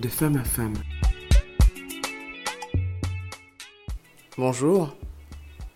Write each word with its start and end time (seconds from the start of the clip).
de 0.00 0.08
femme 0.08 0.36
à 0.36 0.44
femme. 0.44 0.74
Bonjour, 4.36 4.96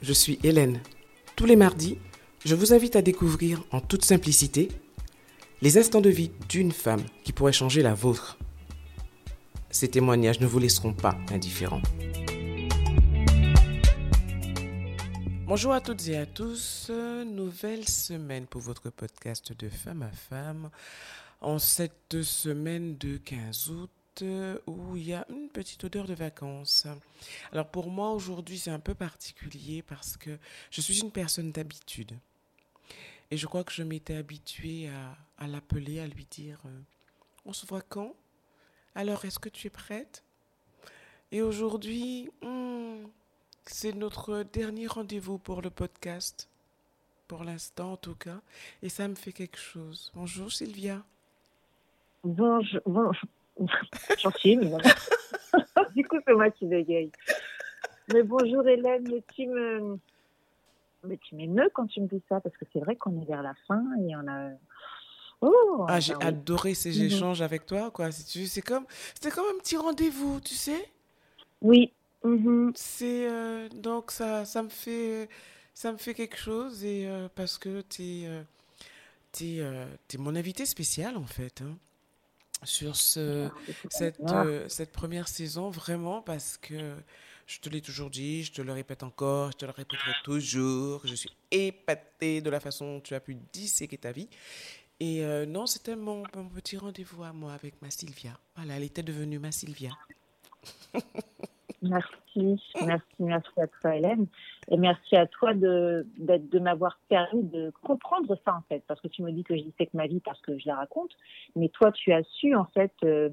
je 0.00 0.12
suis 0.12 0.38
Hélène. 0.44 0.80
Tous 1.34 1.44
les 1.44 1.56
mardis, 1.56 1.98
je 2.44 2.54
vous 2.54 2.72
invite 2.72 2.94
à 2.94 3.02
découvrir 3.02 3.64
en 3.72 3.80
toute 3.80 4.04
simplicité 4.04 4.68
les 5.60 5.76
instants 5.78 6.00
de 6.00 6.10
vie 6.10 6.30
d'une 6.48 6.70
femme 6.70 7.02
qui 7.24 7.32
pourrait 7.32 7.52
changer 7.52 7.82
la 7.82 7.94
vôtre. 7.94 8.38
Ces 9.70 9.88
témoignages 9.88 10.40
ne 10.40 10.46
vous 10.46 10.58
laisseront 10.60 10.92
pas 10.92 11.16
indifférents. 11.30 11.82
Bonjour 15.46 15.72
à 15.72 15.80
toutes 15.80 16.06
et 16.08 16.16
à 16.16 16.26
tous, 16.26 16.90
nouvelle 17.26 17.88
semaine 17.88 18.46
pour 18.46 18.60
votre 18.60 18.90
podcast 18.90 19.52
de 19.58 19.68
femme 19.68 20.02
à 20.02 20.10
femme. 20.10 20.70
En 21.40 21.58
cette 21.58 22.22
semaine 22.22 22.96
de 22.98 23.16
15 23.16 23.70
août, 23.70 23.90
où 24.66 24.96
il 24.96 25.08
y 25.08 25.14
a 25.14 25.26
une 25.30 25.48
petite 25.48 25.84
odeur 25.84 26.06
de 26.06 26.14
vacances. 26.14 26.86
Alors 27.52 27.68
pour 27.68 27.90
moi 27.90 28.10
aujourd'hui 28.10 28.58
c'est 28.58 28.70
un 28.70 28.80
peu 28.80 28.94
particulier 28.94 29.82
parce 29.82 30.16
que 30.16 30.38
je 30.70 30.80
suis 30.80 31.00
une 31.00 31.10
personne 31.10 31.52
d'habitude. 31.52 32.12
Et 33.30 33.38
je 33.38 33.46
crois 33.46 33.64
que 33.64 33.72
je 33.72 33.82
m'étais 33.82 34.16
habituée 34.16 34.90
à, 35.38 35.46
l'appeler, 35.46 36.00
à 36.00 36.06
lui 36.06 36.26
dire 36.30 36.60
euh, 36.66 36.80
On 37.46 37.54
se 37.54 37.64
voit 37.64 37.80
quand? 37.80 38.14
Alors 38.94 39.24
est-ce 39.24 39.38
que 39.38 39.48
tu 39.48 39.68
es 39.68 39.70
prête? 39.70 40.22
Et 41.30 41.40
aujourd'hui, 41.40 42.30
hmm, 42.42 43.06
c'est 43.64 43.94
notre 43.94 44.42
dernier 44.42 44.86
rendez-vous 44.86 45.38
pour 45.38 45.62
le 45.62 45.70
podcast. 45.70 46.48
Pour 47.26 47.44
l'instant 47.44 47.92
en 47.92 47.96
tout 47.96 48.16
cas. 48.16 48.42
Et 48.82 48.90
ça 48.90 49.08
me 49.08 49.14
fait 49.14 49.32
quelque 49.32 49.58
chose. 49.58 50.12
Bonjour 50.14 50.52
Sylvia. 50.52 51.02
Bonjour. 52.24 52.80
bonjour. 52.84 53.28
Gentil, 54.18 54.56
mais 54.56 54.70
du 55.96 56.06
coup, 56.06 56.18
c'est 56.26 56.34
moi 56.34 56.50
qui 56.50 56.66
bégaye. 56.66 57.10
Mais 58.12 58.22
bonjour 58.22 58.66
Hélène, 58.66 59.08
mais 59.08 59.22
tu 59.34 59.46
me. 59.46 59.98
Mais 61.04 61.18
tu 61.18 61.34
m'émeus 61.34 61.70
quand 61.74 61.86
tu 61.86 62.00
me 62.00 62.06
dis 62.06 62.22
ça, 62.28 62.40
parce 62.40 62.56
que 62.56 62.64
c'est 62.72 62.78
vrai 62.80 62.96
qu'on 62.96 63.20
est 63.20 63.24
vers 63.24 63.42
la 63.42 63.54
fin 63.66 63.82
et 64.06 64.14
on 64.16 64.26
a. 64.28 64.50
Oh, 65.40 65.86
ah, 65.88 65.98
j'ai 65.98 66.14
adoré 66.20 66.74
ces 66.74 66.96
mhm. 66.96 67.06
échanges 67.06 67.42
avec 67.42 67.66
toi, 67.66 67.90
quoi. 67.90 68.12
C'est 68.12 68.62
comme, 68.62 68.86
c'était 69.14 69.34
comme 69.34 69.46
un 69.52 69.58
petit 69.58 69.76
rendez-vous, 69.76 70.40
tu 70.40 70.54
sais? 70.54 70.88
Oui. 71.60 71.92
Mhm. 72.22 72.72
C'est 72.76 73.28
euh, 73.28 73.68
donc 73.68 74.12
ça, 74.12 74.44
ça 74.44 74.62
me 74.62 74.68
fait, 74.68 75.28
ça 75.74 75.90
me 75.90 75.98
fait 75.98 76.14
quelque 76.14 76.36
chose 76.36 76.84
et 76.84 77.08
euh, 77.08 77.28
parce 77.34 77.58
que 77.58 77.80
tu 77.80 78.02
es, 78.02 78.28
euh, 79.60 79.86
es, 80.14 80.18
mon 80.18 80.36
invité 80.36 80.64
spécial 80.64 81.16
en 81.16 81.26
fait. 81.26 81.62
Hein 81.62 81.76
sur 82.64 82.96
ce, 82.96 83.48
cette, 83.90 84.20
euh, 84.20 84.68
cette 84.68 84.92
première 84.92 85.28
saison, 85.28 85.70
vraiment, 85.70 86.22
parce 86.22 86.56
que 86.56 86.94
je 87.46 87.60
te 87.60 87.68
l'ai 87.68 87.80
toujours 87.80 88.10
dit, 88.10 88.44
je 88.44 88.52
te 88.52 88.62
le 88.62 88.72
répète 88.72 89.02
encore, 89.02 89.52
je 89.52 89.58
te 89.58 89.64
le 89.64 89.72
répéterai 89.72 90.12
toujours. 90.24 91.06
Je 91.06 91.14
suis 91.14 91.30
épatée 91.50 92.40
de 92.40 92.50
la 92.50 92.60
façon 92.60 92.94
dont 92.94 93.00
tu 93.00 93.14
as 93.14 93.20
pu 93.20 93.36
disséquer 93.52 93.98
ta 93.98 94.12
vie. 94.12 94.28
Et 95.00 95.24
euh, 95.24 95.46
non, 95.46 95.66
c'était 95.66 95.96
mon, 95.96 96.22
mon 96.34 96.48
petit 96.48 96.76
rendez-vous 96.76 97.24
à 97.24 97.32
moi 97.32 97.52
avec 97.52 97.80
ma 97.82 97.90
Sylvia. 97.90 98.38
Voilà, 98.56 98.76
elle 98.76 98.84
était 98.84 99.02
devenue 99.02 99.38
ma 99.38 99.52
Sylvia. 99.52 99.90
Merci, 101.82 102.60
merci, 102.80 103.16
merci 103.18 103.60
à 103.60 103.66
toi, 103.66 103.96
Hélène. 103.96 104.28
Et 104.70 104.76
merci 104.76 105.16
à 105.16 105.26
toi 105.26 105.54
de, 105.54 106.06
de 106.18 106.58
m'avoir 106.58 106.98
permis 107.08 107.42
de 107.42 107.72
comprendre 107.82 108.38
ça, 108.44 108.54
en 108.54 108.62
fait. 108.68 108.82
Parce 108.86 109.00
que 109.00 109.08
tu 109.08 109.22
me 109.22 109.32
dis 109.32 109.42
que 109.44 109.56
je 109.56 109.62
que 109.62 109.84
ma 109.94 110.06
vie 110.06 110.20
parce 110.20 110.40
que 110.40 110.56
je 110.58 110.66
la 110.66 110.76
raconte. 110.76 111.10
Mais 111.56 111.68
toi, 111.68 111.90
tu 111.90 112.12
as 112.12 112.22
su, 112.22 112.54
en 112.54 112.66
fait, 112.66 112.92
euh, 113.04 113.30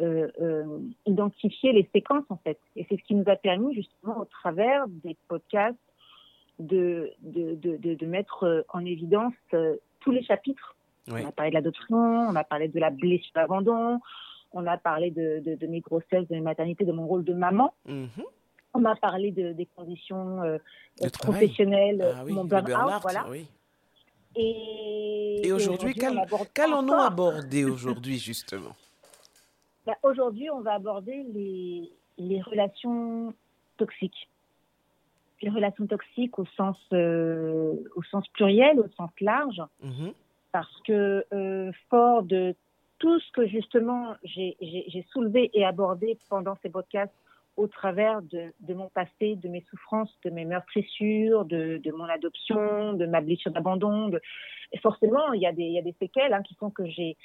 euh, 0.00 0.30
euh, 0.40 0.78
identifier 1.06 1.72
les 1.72 1.88
séquences, 1.92 2.24
en 2.28 2.36
fait. 2.36 2.58
Et 2.76 2.86
c'est 2.88 2.96
ce 2.96 3.02
qui 3.02 3.14
nous 3.14 3.28
a 3.28 3.36
permis, 3.36 3.74
justement, 3.74 4.20
au 4.20 4.24
travers 4.24 4.86
des 4.88 5.16
podcasts, 5.28 5.76
de, 6.60 7.10
de, 7.22 7.54
de, 7.54 7.94
de 7.94 8.06
mettre 8.06 8.66
en 8.68 8.84
évidence 8.84 9.32
tous 10.00 10.10
les 10.10 10.22
chapitres. 10.22 10.76
On 11.10 11.26
a 11.26 11.32
parlé 11.32 11.50
de 11.50 11.54
l'adoption, 11.54 11.96
on 11.96 12.36
a 12.36 12.44
parlé 12.44 12.68
de 12.68 12.78
la 12.78 12.90
blessure 12.90 13.32
d'abandon, 13.34 13.98
on 14.52 14.66
a 14.66 14.76
parlé 14.76 15.10
de, 15.10 15.42
de, 15.44 15.66
mes 15.66 15.80
grossesses, 15.80 16.28
de 16.28 16.34
mes 16.34 16.40
maternités, 16.40 16.84
de 16.84 16.92
mon 16.92 17.06
rôle 17.06 17.24
de 17.24 17.32
maman. 17.32 17.74
Mhm. 17.86 18.08
On 18.72 18.84
a 18.84 18.94
parlé 18.94 19.32
de, 19.32 19.52
des 19.52 19.66
conditions 19.66 20.42
euh, 20.42 20.58
professionnelles, 21.20 22.14
ah 22.16 22.24
mon 22.24 22.44
burn-out, 22.44 23.02
voilà. 23.02 23.26
Et, 24.36 25.46
et 25.46 25.52
aujourd'hui, 25.52 25.94
qu'allons-nous 25.94 26.92
aborder 26.92 27.64
aujourd'hui, 27.64 28.18
justement? 28.18 28.76
Bah, 29.86 29.96
Aujourd'hui, 30.02 30.50
on 30.50 30.60
va 30.60 30.74
aborder 30.74 31.24
les, 31.34 31.90
les, 32.18 32.40
relations 32.40 33.34
toxiques. 33.76 34.28
Les 35.42 35.50
relations 35.50 35.86
toxiques 35.86 36.38
au 36.38 36.46
sens, 36.56 36.76
euh, 36.92 37.74
au 37.96 38.02
sens 38.04 38.28
pluriel, 38.28 38.78
au 38.78 38.88
sens 38.96 39.10
large, 39.20 39.62
mhm. 39.82 40.12
parce 40.52 40.80
que 40.86 41.24
euh, 41.32 41.72
fort 41.88 42.22
de 42.22 42.54
tout 42.98 43.18
ce 43.18 43.32
que 43.32 43.46
justement 43.46 44.14
j'ai 44.22 45.06
soulevé 45.10 45.50
et 45.54 45.64
abordé 45.64 46.18
pendant 46.28 46.56
ces 46.62 46.68
podcasts 46.68 47.14
au 47.56 47.66
travers 47.66 48.22
de, 48.22 48.52
mon 48.74 48.88
passé, 48.88 49.36
de 49.36 49.48
mes 49.48 49.64
souffrances, 49.70 50.10
de 50.24 50.30
mes 50.30 50.44
meurtrissures, 50.44 51.44
de, 51.44 51.80
de 51.82 51.92
mon 51.92 52.04
adoption, 52.04 52.94
de 52.94 53.06
ma 53.06 53.20
blessure 53.20 53.52
d'abandon. 53.52 54.10
Et 54.72 54.78
forcément, 54.78 55.32
il 55.32 55.42
y 55.42 55.46
a 55.46 55.52
des, 55.52 55.64
il 55.64 55.72
y 55.72 55.78
a 55.78 55.82
des 55.82 55.94
séquelles 55.98 56.32
hein, 56.32 56.42
qui 56.42 56.54
font 56.54 56.70
que 56.70 56.86
j'ai 56.86 57.16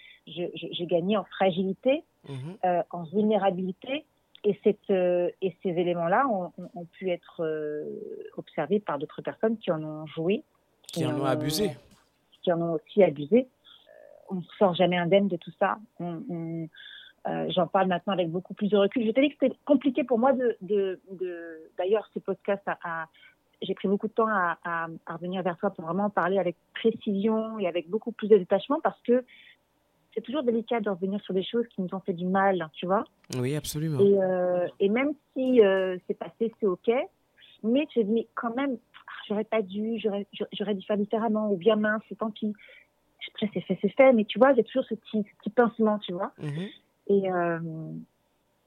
gagné 0.82 1.18
en 1.18 1.24
fragilité, 1.26 2.04
mhm. 2.28 2.58
euh, 2.66 2.84
en 2.92 3.04
vulnérabilité. 3.04 4.06
Et, 4.48 4.60
cette, 4.64 4.92
euh, 4.92 5.32
et 5.42 5.56
ces 5.64 5.70
éléments-là 5.70 6.28
ont, 6.28 6.52
ont, 6.76 6.86
pu 6.86 7.10
être 7.10 7.44
euh, 7.44 7.84
observés 8.38 8.80
par 8.80 9.00
d'autres 9.00 9.24
personnes 9.24 9.58
qui 9.58 9.72
en 9.72 9.84
ont 9.84 10.06
joué. 10.06 10.44
Qui, 10.88 11.04
en 11.04 11.20
ont 11.20 11.26
abusé. 11.26 11.72
Qui 12.44 12.52
en 12.54 12.62
ont 12.62 12.74
aussi 12.74 13.02
abusé 13.02 13.48
on 14.30 14.36
ne 14.36 14.42
sort 14.58 14.74
jamais 14.74 14.98
indemne 14.98 15.28
de 15.28 15.38
tout 15.38 15.52
ça. 15.60 15.78
Euh, 17.28 17.48
j'en 17.50 17.68
parle 17.68 17.88
maintenant 17.88 18.14
avec 18.14 18.30
beaucoup 18.30 18.54
plus 18.54 18.68
de 18.68 18.78
recul. 18.78 19.06
Je 19.06 19.12
t'ai 19.12 19.22
dit 19.22 19.30
que 19.30 19.36
c'était 19.40 19.56
compliqué 19.66 20.04
pour 20.04 20.20
moi 20.20 20.34
de, 20.34 21.00
d'ailleurs, 21.78 22.08
ce 22.14 22.20
podcast 22.20 22.62
a, 22.68 23.08
j'ai 23.62 23.74
pris 23.74 23.88
beaucoup 23.88 24.08
de 24.08 24.14
temps 24.14 24.28
à, 24.28 24.88
revenir 25.08 25.42
vers 25.42 25.58
toi 25.58 25.72
pour 25.72 25.86
vraiment 25.86 26.10
parler 26.10 26.38
avec 26.38 26.56
précision 26.74 27.58
et 27.60 27.68
avec 27.68 27.90
beaucoup 27.90 28.12
plus 28.12 28.28
de 28.28 28.38
détachement 28.38 28.80
parce 28.82 29.02
que 29.02 29.24
c'est 30.14 30.22
toujours 30.22 30.44
délicat 30.44 30.80
de 30.80 30.90
revenir 30.90 31.20
sur 31.22 31.34
des 31.34 31.44
choses 31.44 31.66
qui 31.70 31.82
nous 31.82 31.90
ont 31.94 32.00
fait 32.00 32.14
du 32.14 32.26
mal, 32.26 32.70
tu 32.74 32.86
vois. 32.86 33.04
Oui, 33.38 33.56
absolument. 33.56 34.00
Et, 34.00 34.18
euh, 34.22 34.68
même 34.90 35.14
si 35.34 35.62
euh, 35.62 35.98
c'est 36.08 36.18
passé, 36.18 36.54
c'est 36.60 36.68
OK, 36.68 36.90
mais 37.64 37.86
tu 37.88 38.04
dis, 38.04 38.28
quand 38.36 38.56
même, 38.56 38.78
ah, 39.08 39.12
j'aurais 39.28 39.44
pas 39.44 39.62
dû, 39.62 40.00
j'aurais, 40.00 40.26
dû 40.74 40.86
faire 40.86 40.98
différemment, 40.98 41.52
ou 41.52 41.58
bien 41.58 41.76
mince, 41.76 42.02
c'est 42.08 42.18
tant 42.18 42.32
pis 42.32 42.54
après 43.34 43.50
c'est 43.54 43.62
fait, 43.62 43.78
c'est 43.82 43.90
fait, 43.90 44.14
mais 44.14 44.26
tu 44.26 44.40
vois, 44.40 44.54
j'ai 44.54 44.64
toujours 44.64 44.86
ce 44.86 44.96
petit, 44.96 45.24
petit 45.24 45.50
pincement, 45.50 46.00
tu 46.00 46.14
vois. 46.14 46.32
Mhm. 46.40 46.68
Et, 47.08 47.32
euh, 47.32 47.60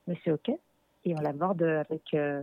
mais 0.06 0.18
c'est 0.24 0.32
OK. 0.32 0.50
Et 1.04 1.14
on 1.14 1.20
l'aborde 1.20 1.62
avec, 1.62 2.02
euh, 2.14 2.42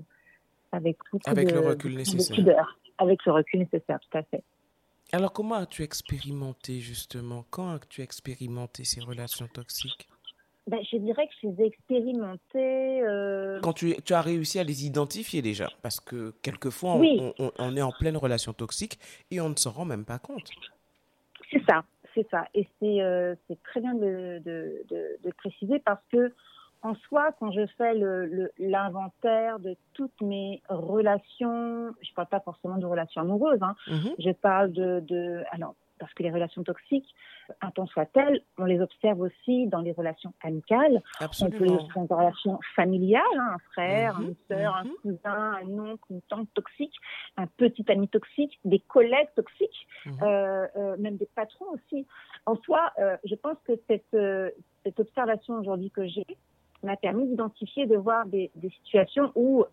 avec, 0.72 0.97
avec 1.25 1.51
le 1.51 1.59
recul 1.59 1.95
nécessaire. 1.95 2.78
avec 2.97 3.25
le 3.25 3.31
recul 3.31 3.59
nécessaire, 3.59 4.00
tout 4.00 4.17
à 4.17 4.23
fait. 4.23 4.44
Alors, 5.11 5.31
comment 5.31 5.56
as-tu 5.56 5.83
expérimenté 5.83 6.79
justement? 6.79 7.45
Quand 7.50 7.72
as-tu 7.72 8.01
expérimenté 8.01 8.83
ces 8.83 9.01
relations 9.01 9.47
toxiques? 9.47 10.07
Ben, 10.67 10.79
je 10.91 10.97
dirais 10.97 11.28
que 11.28 11.33
je 11.44 11.47
les 11.50 11.63
ai 11.63 11.67
expérimentées. 11.67 13.03
Euh, 13.03 13.59
Quand 13.62 13.73
tu, 13.73 13.95
tu, 14.01 14.13
as 14.13 14.22
réussi 14.22 14.57
à 14.57 14.63
les 14.63 14.88
identifier 14.88 15.44
déjà, 15.44 15.69
parce 15.83 16.00
que 16.00 16.33
quelquefois 16.41 16.95
on, 16.95 17.33
on 17.38 17.77
est 17.77 17.83
en 17.83 17.91
pleine 17.91 18.17
relation 18.17 18.51
toxique 18.51 18.97
et 19.29 19.39
on 19.39 19.50
ne 19.50 19.56
s'en 19.56 19.69
rend 19.69 19.85
même 19.85 20.06
pas 20.06 20.17
compte. 20.17 20.50
C'est 21.51 21.63
ça 21.69 21.83
c'est 22.15 22.27
ça. 22.31 22.45
Et 22.53 22.67
c'est 22.79 23.01
euh, 23.01 23.35
très 23.63 23.81
bien 23.81 23.93
de, 23.93 24.41
de, 24.43 24.85
de, 24.89 25.31
préciser 25.38 25.79
parce 25.79 26.01
que 26.12 26.33
en 26.81 26.95
soi, 26.95 27.31
quand 27.39 27.51
je 27.51 27.65
fais 27.77 27.94
l'inventaire 28.59 29.59
de 29.59 29.75
toutes 29.94 30.21
mes 30.21 30.62
relations, 30.69 31.94
je 32.01 32.09
ne 32.12 32.15
parle 32.15 32.27
pas 32.27 32.39
forcément 32.39 32.77
de 32.77 32.85
relations 32.85 33.21
amoureuses, 33.21 33.62
hein, 33.62 33.75
mm-hmm. 33.88 34.15
je 34.19 34.31
parle 34.31 34.71
de, 34.71 35.00
de, 35.01 35.44
alors 35.51 35.75
parce 36.00 36.13
que 36.13 36.24
les 36.24 36.31
relations 36.31 36.63
toxiques, 36.63 37.15
un 37.62 37.71
temps 37.71 37.86
soit-elles, 37.88 38.42
on 38.57 38.65
les 38.65 38.81
observe 38.81 39.21
aussi 39.21 39.68
dans 39.68 39.80
les 39.80 39.92
relations 39.92 40.33
amicales. 40.42 41.01
Absolument. 41.19 41.56
On 41.56 41.59
peut 41.59 41.65
les 41.65 41.94
dans 41.95 42.06
des 42.06 42.13
relations 42.13 42.59
familiales, 42.75 43.21
hein, 43.38 43.56
un 43.56 43.59
frère, 43.71 44.19
mhm, 44.19 44.27
une 44.27 44.36
sœur, 44.47 44.75
un 44.75 44.83
mhm. 44.83 44.92
cousin, 45.01 45.53
un 45.63 45.80
oncle, 45.80 46.03
une 46.09 46.21
tante 46.24 46.50
toxique, 46.53 46.95
un 47.38 47.47
petit 47.47 47.86
ami 47.89 48.07
toxique, 48.07 48.59
des 48.65 48.80
collègues 48.80 49.30
toxiques, 49.36 49.88
mhm. 50.06 50.18
euh, 50.21 50.68
euh, 50.75 50.97
même 50.97 51.18
des 51.18 51.30
patrons 51.36 51.68
aussi. 51.74 52.06
En 52.45 52.56
soi, 52.57 52.92
euh, 53.00 53.18
je 53.24 53.36
pense 53.36 53.57
que 53.65 53.74
cette, 53.88 54.18
cette 54.83 55.00
observation 55.00 55.56
aujourd'hui 55.56 55.92
que 55.92 56.06
j'ai 56.07 56.25
m'a 56.83 56.97
permis 56.97 57.25
d'identifier, 57.25 57.88
de 57.88 57.95
voir 57.97 58.27
des, 58.27 58.51
des 58.53 58.69
situations 58.69 59.31
où 59.33 59.65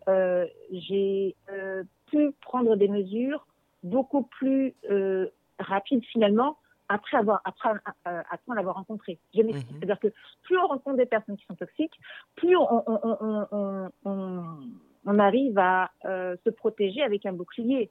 j'ai 0.71 1.35
pu 2.07 2.31
prendre 2.41 2.75
des 2.75 2.87
mesures 2.87 3.45
beaucoup 3.83 4.23
plus 4.23 4.73
rapide 5.63 6.03
finalement 6.05 6.57
après 6.89 7.17
avoir 7.17 7.41
après, 7.45 7.69
après 8.05 8.55
l'avoir 8.55 8.75
rencontré. 8.75 9.17
Mhm. 9.33 9.51
C'est-à-dire 9.53 9.99
que 9.99 10.13
plus 10.43 10.57
on 10.57 10.67
rencontre 10.67 10.97
des 10.97 11.05
personnes 11.05 11.37
qui 11.37 11.45
sont 11.45 11.55
toxiques, 11.55 11.97
plus 12.35 12.55
on, 12.57 12.83
on, 12.85 13.89
on, 14.05 14.45
on 15.05 15.19
arrive 15.19 15.57
à 15.57 15.91
se 16.03 16.49
protéger 16.49 17.01
avec 17.01 17.25
un 17.25 17.33
bouclier 17.33 17.89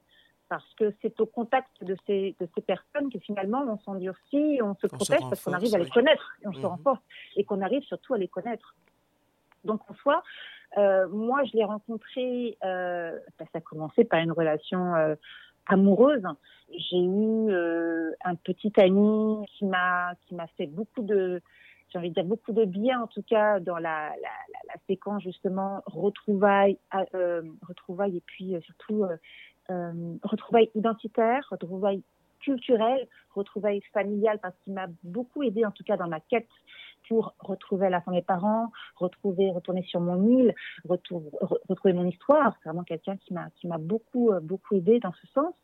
parce 0.53 0.75
que 0.75 0.93
c'est 1.01 1.19
au 1.19 1.25
contact 1.25 1.83
de 1.83 1.97
ces, 2.07 2.37
de 2.39 2.47
ces 2.55 2.61
personnes 2.61 3.11
que 3.11 3.19
finalement 3.21 3.65
on 3.67 3.79
s'endurcit, 3.79 4.61
on 4.63 4.75
se 4.75 4.87
protège 4.87 5.21
parce 5.23 5.43
qu'on 5.43 5.55
arrive 5.55 5.75
à 5.75 5.79
les 5.79 5.89
connaître 5.89 6.37
et 6.43 6.47
on 6.47 6.53
se 6.53 6.59
mhm. 6.59 6.67
renforce 6.67 7.01
et 7.37 7.45
qu'on 7.45 7.63
arrive 7.63 7.83
surtout 7.85 8.13
à 8.13 8.19
les 8.19 8.29
connaître. 8.29 8.75
Donc 9.65 9.81
en 9.91 9.95
soi, 9.95 10.23
euh, 10.77 11.09
moi 11.09 11.43
je 11.45 11.57
l'ai 11.57 11.65
rencontré, 11.65 12.59
euh, 12.65 13.19
ça 13.39 13.45
a 13.55 13.61
commencé 13.63 14.05
par 14.05 14.21
une 14.21 14.33
relation 14.33 14.95
euh, 14.95 15.15
amoureuse. 15.69 16.23
J'ai 16.77 17.01
eu 17.03 17.53
un 18.25 18.35
petit 18.37 18.73
ami 18.79 19.45
qui 19.47 19.65
m'a 19.65 20.15
qui 20.27 20.35
m'a 20.35 20.47
fait 20.57 20.67
beaucoup 20.67 21.03
de 21.03 21.41
j'ai 21.89 21.99
envie 21.99 22.09
de 22.09 22.15
dire 22.15 22.25
beaucoup 22.25 22.53
de 22.53 22.65
bien 22.65 23.03
en 23.03 23.07
tout 23.07 23.23
cas 23.23 23.61
dans 23.61 23.77
la, 23.77 24.09
la, 24.09 24.31
la, 24.69 24.75
séquence 24.87 25.23
justement 25.23 25.83
retrouvailles, 25.85 26.79
retrouvailles 27.63 28.17
et 28.17 28.23
puis 28.25 28.57
surtout 28.63 29.05
euh, 29.71 30.17
retrouvailles 30.25 30.71
identitaires, 30.75 31.47
retrouvailles 31.51 32.03
culturelles, 32.41 33.07
retrouvailles 33.31 33.81
familiales, 33.93 34.41
parce 34.41 34.57
qu'il 34.65 34.73
m'a 34.73 34.89
beaucoup 35.05 35.45
aidé 35.45 35.65
en 35.65 35.71
tout 35.71 35.85
cas 35.85 35.97
dans 35.97 36.09
ma 36.09 36.19
quête 36.19 36.49
pour 37.09 37.35
retrouver 37.39 37.89
la 37.89 38.01
fin 38.01 38.11
mes 38.11 38.23
parents, 38.23 38.73
retrouver, 38.97 39.51
retourner 39.51 39.83
sur 39.85 40.01
mon 40.01 40.27
île, 40.27 40.55
retrouver 40.89 41.93
mon 41.93 42.07
histoire. 42.07 42.55
C'est 42.59 42.69
vraiment 42.69 42.85
quelqu'un 42.85 43.17
qui 43.17 43.33
m'a 43.33 43.51
qui 43.57 43.69
m'a 43.69 43.79
beaucoup 43.79 44.33
euh, 44.33 44.41
beaucoup 44.41 44.75
aidé 44.75 44.99
dans 44.99 45.13
ce 45.13 45.27
sens. 45.29 45.55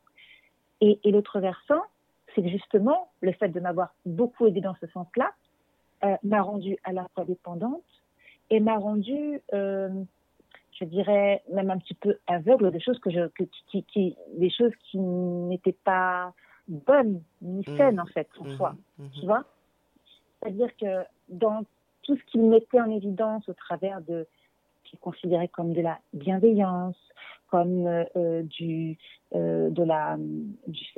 Et, 0.81 1.01
et 1.05 1.11
l'autre 1.11 1.41
versant, 1.41 1.83
c'est 2.35 2.43
que 2.43 2.49
justement 2.49 3.11
le 3.21 3.33
fait 3.33 3.49
de 3.49 3.61
m'avoir 3.61 3.95
beaucoup 4.07 4.47
aidé 4.47 4.61
dans 4.61 4.75
ce 4.81 4.87
sens-là 4.89 5.33
euh, 6.05 6.17
m'a 6.23 6.43
rendue 6.43 6.77
à 6.85 6.93
la 6.93 7.07
fois 7.15 7.25
dépendante 7.25 7.83
et 8.51 8.61
m'a 8.61 8.77
rendue 8.77 9.41
euh, 9.53 9.89
je 10.73 10.85
dirais 10.85 11.43
même 11.53 11.71
un 11.71 11.79
petit 11.79 11.95
peu 11.95 12.19
aveugle 12.27 12.71
des 12.71 12.81
choses 12.81 12.99
que 13.01 13.11
je 13.11 13.27
que, 13.29 13.45
qui, 13.71 13.83
qui, 13.85 14.17
des 14.37 14.51
choses 14.51 14.73
qui 14.85 14.99
n'étaient 14.99 15.77
pas 15.85 16.33
bonnes 16.69 17.23
ni 17.43 17.65
mmh. 17.67 17.77
saines 17.77 18.01
en 18.01 18.07
fait 18.07 18.29
en 18.39 18.45
mmh. 18.45 18.57
soi 18.57 18.77
mmh. 18.99 19.07
tu 19.19 19.27
vois 19.27 19.45
c'est-à-dire 20.41 20.71
que 20.77 21.05
dans 21.29 21.65
tout 22.03 22.17
ce 22.17 22.23
qu'il 22.31 22.43
mettait 22.43 22.81
en 22.81 22.91
évidence 22.91 23.49
au 23.49 23.55
travers 23.55 24.01
de 24.03 24.27
ce 24.85 24.91
qu'il 24.91 24.99
considérait 25.01 25.49
comme 25.49 25.73
de 25.73 25.81
la 25.81 25.99
bienveillance 26.13 26.97
comme 27.50 27.87
euh, 28.17 28.43
du 28.43 28.99
euh, 29.35 29.71
de 29.71 29.83
la 29.83 30.17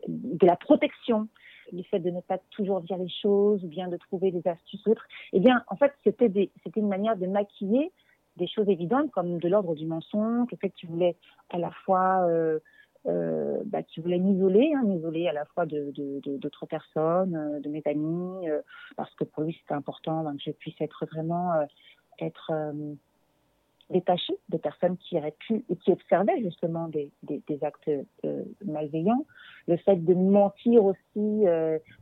de 0.08 0.46
la 0.46 0.56
protection 0.56 1.28
le 1.72 1.82
fait 1.84 2.00
de 2.00 2.10
ne 2.10 2.20
pas 2.20 2.38
toujours 2.50 2.80
dire 2.80 2.98
les 2.98 3.08
choses 3.08 3.64
ou 3.64 3.68
bien 3.68 3.88
de 3.88 3.96
trouver 3.96 4.32
des 4.32 4.46
astuces 4.48 4.86
autres. 4.86 5.06
Eh 5.32 5.40
bien 5.40 5.62
en 5.68 5.76
fait 5.76 5.92
c'était 6.04 6.50
une 6.76 6.88
manière 6.88 7.16
de 7.16 7.26
maquiller 7.26 7.92
des 8.36 8.46
choses 8.46 8.68
évidentes 8.68 9.10
comme 9.10 9.38
de 9.38 9.48
l'ordre 9.48 9.74
du 9.74 9.86
mensonge, 9.86 10.48
le 10.50 10.56
fait 10.56 10.70
qu'il 10.70 10.88
voulait 10.88 11.16
à 11.50 11.58
la 11.58 11.70
fois 11.84 12.26
euh, 12.28 12.58
euh, 13.06 13.62
bah, 13.64 13.82
qui 13.82 14.00
voulait 14.00 14.18
m'isoler, 14.18 14.72
hein, 14.74 14.82
m'isoler 14.84 15.26
à 15.26 15.32
la 15.32 15.46
fois 15.46 15.64
d'autres 15.64 16.66
personnes, 16.66 17.34
euh, 17.34 17.60
de 17.60 17.70
mes 17.70 17.82
amis, 17.86 18.48
euh, 18.48 18.60
parce 18.96 19.14
que 19.14 19.24
pour 19.24 19.42
lui 19.42 19.56
c'était 19.58 19.74
important 19.74 20.24
que 20.36 20.42
je 20.44 20.50
puisse 20.50 20.78
être 20.80 21.06
vraiment 21.06 21.52
être 22.20 22.52
détachée 23.90 24.36
des 24.48 24.58
personnes 24.58 24.96
qui 24.96 25.16
auraient 25.18 25.34
pu 25.38 25.64
et 25.68 25.76
qui 25.76 25.92
observaient 25.92 26.40
justement 26.40 26.88
des, 26.88 27.10
des, 27.22 27.64
actes 27.64 27.90
malveillants. 28.64 29.26
Le 29.68 29.76
fait 29.76 29.96
de 29.96 30.14
mentir 30.14 30.84
aussi 30.84 31.44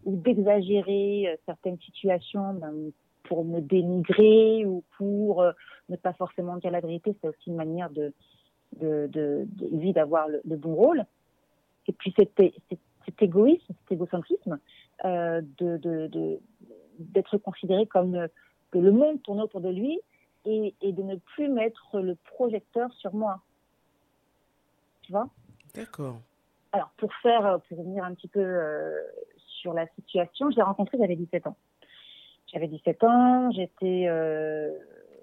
ou 0.04 0.16
d'exagérer 0.16 1.38
certaines 1.46 1.78
situations, 1.80 2.54
ben, 2.54 2.92
pour 3.28 3.44
me 3.44 3.60
dénigrer 3.60 4.64
ou 4.64 4.82
pour 4.96 5.42
euh, 5.42 5.52
ne 5.90 5.96
pas 5.96 6.14
forcément 6.14 6.56
dire 6.56 6.70
la 6.70 6.80
vérité, 6.80 7.14
c'est 7.20 7.28
aussi 7.28 7.48
une 7.50 7.56
manière 7.56 7.90
de, 7.90 8.12
de, 8.80 9.08
de, 9.12 9.92
d'avoir 9.92 10.28
le, 10.28 10.56
bon 10.56 10.74
rôle. 10.74 11.04
Et 11.86 11.92
puis 11.92 12.12
c'était 12.18 12.54
cet 13.04 13.22
égoïsme, 13.22 13.74
cet 13.82 13.92
égocentrisme 13.92 14.58
euh, 15.04 15.42
de, 15.58 15.76
de, 15.76 16.40
d'être 16.98 17.36
considéré 17.38 17.86
comme 17.86 18.28
que 18.70 18.78
le 18.78 18.92
monde 18.92 19.22
tourne 19.22 19.40
autour 19.40 19.60
de 19.60 19.70
lui 19.70 20.00
et, 20.48 20.74
et, 20.80 20.92
de 20.92 21.02
ne 21.02 21.16
plus 21.16 21.48
mettre 21.48 22.00
le 22.00 22.14
projecteur 22.14 22.92
sur 22.94 23.14
moi. 23.14 23.40
Tu 25.02 25.12
vois? 25.12 25.28
D'accord. 25.74 26.20
Alors 26.72 26.90
pour 26.96 27.12
faire, 27.22 27.60
pour 27.68 27.78
revenir 27.78 28.04
un 28.04 28.14
petit 28.14 28.28
peu 28.28 28.40
euh, 28.40 28.98
sur 29.60 29.72
la 29.72 29.86
situation, 29.94 30.50
je 30.50 30.56
l'ai 30.56 30.62
rencontré, 30.62 30.98
j'avais 30.98 31.16
17 31.16 31.46
ans. 31.46 31.56
J'avais 32.52 32.68
17 32.68 33.04
ans, 33.04 33.50
j'étais. 33.52 34.06
Euh, 34.08 34.70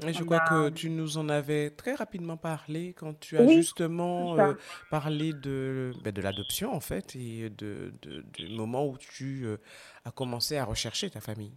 je 0.06 0.24
crois 0.24 0.42
que 0.42 0.70
tu 0.70 0.90
nous 0.90 1.18
en 1.18 1.30
avais 1.30 1.70
très 1.70 1.96
rapidement 1.96 2.38
parlé 2.38 2.94
quand 2.94 3.20
tu 3.20 3.38
as 3.38 3.48
justement 3.48 4.38
euh, 4.38 4.54
parlé 4.92 5.34
de, 5.34 5.94
ben, 6.04 6.14
de 6.14 6.22
l'adoption, 6.22 6.74
en 6.74 6.80
fait, 6.80 7.16
et 7.16 7.50
de, 7.50 7.94
de, 8.02 8.26
du 8.34 8.56
moment 8.56 8.86
où 8.86 8.98
tu 8.98 9.46
euh, 9.46 9.58
as 10.04 10.12
commencé 10.12 10.58
à 10.58 10.66
rechercher 10.66 11.10
ta 11.10 11.22
famille. 11.22 11.54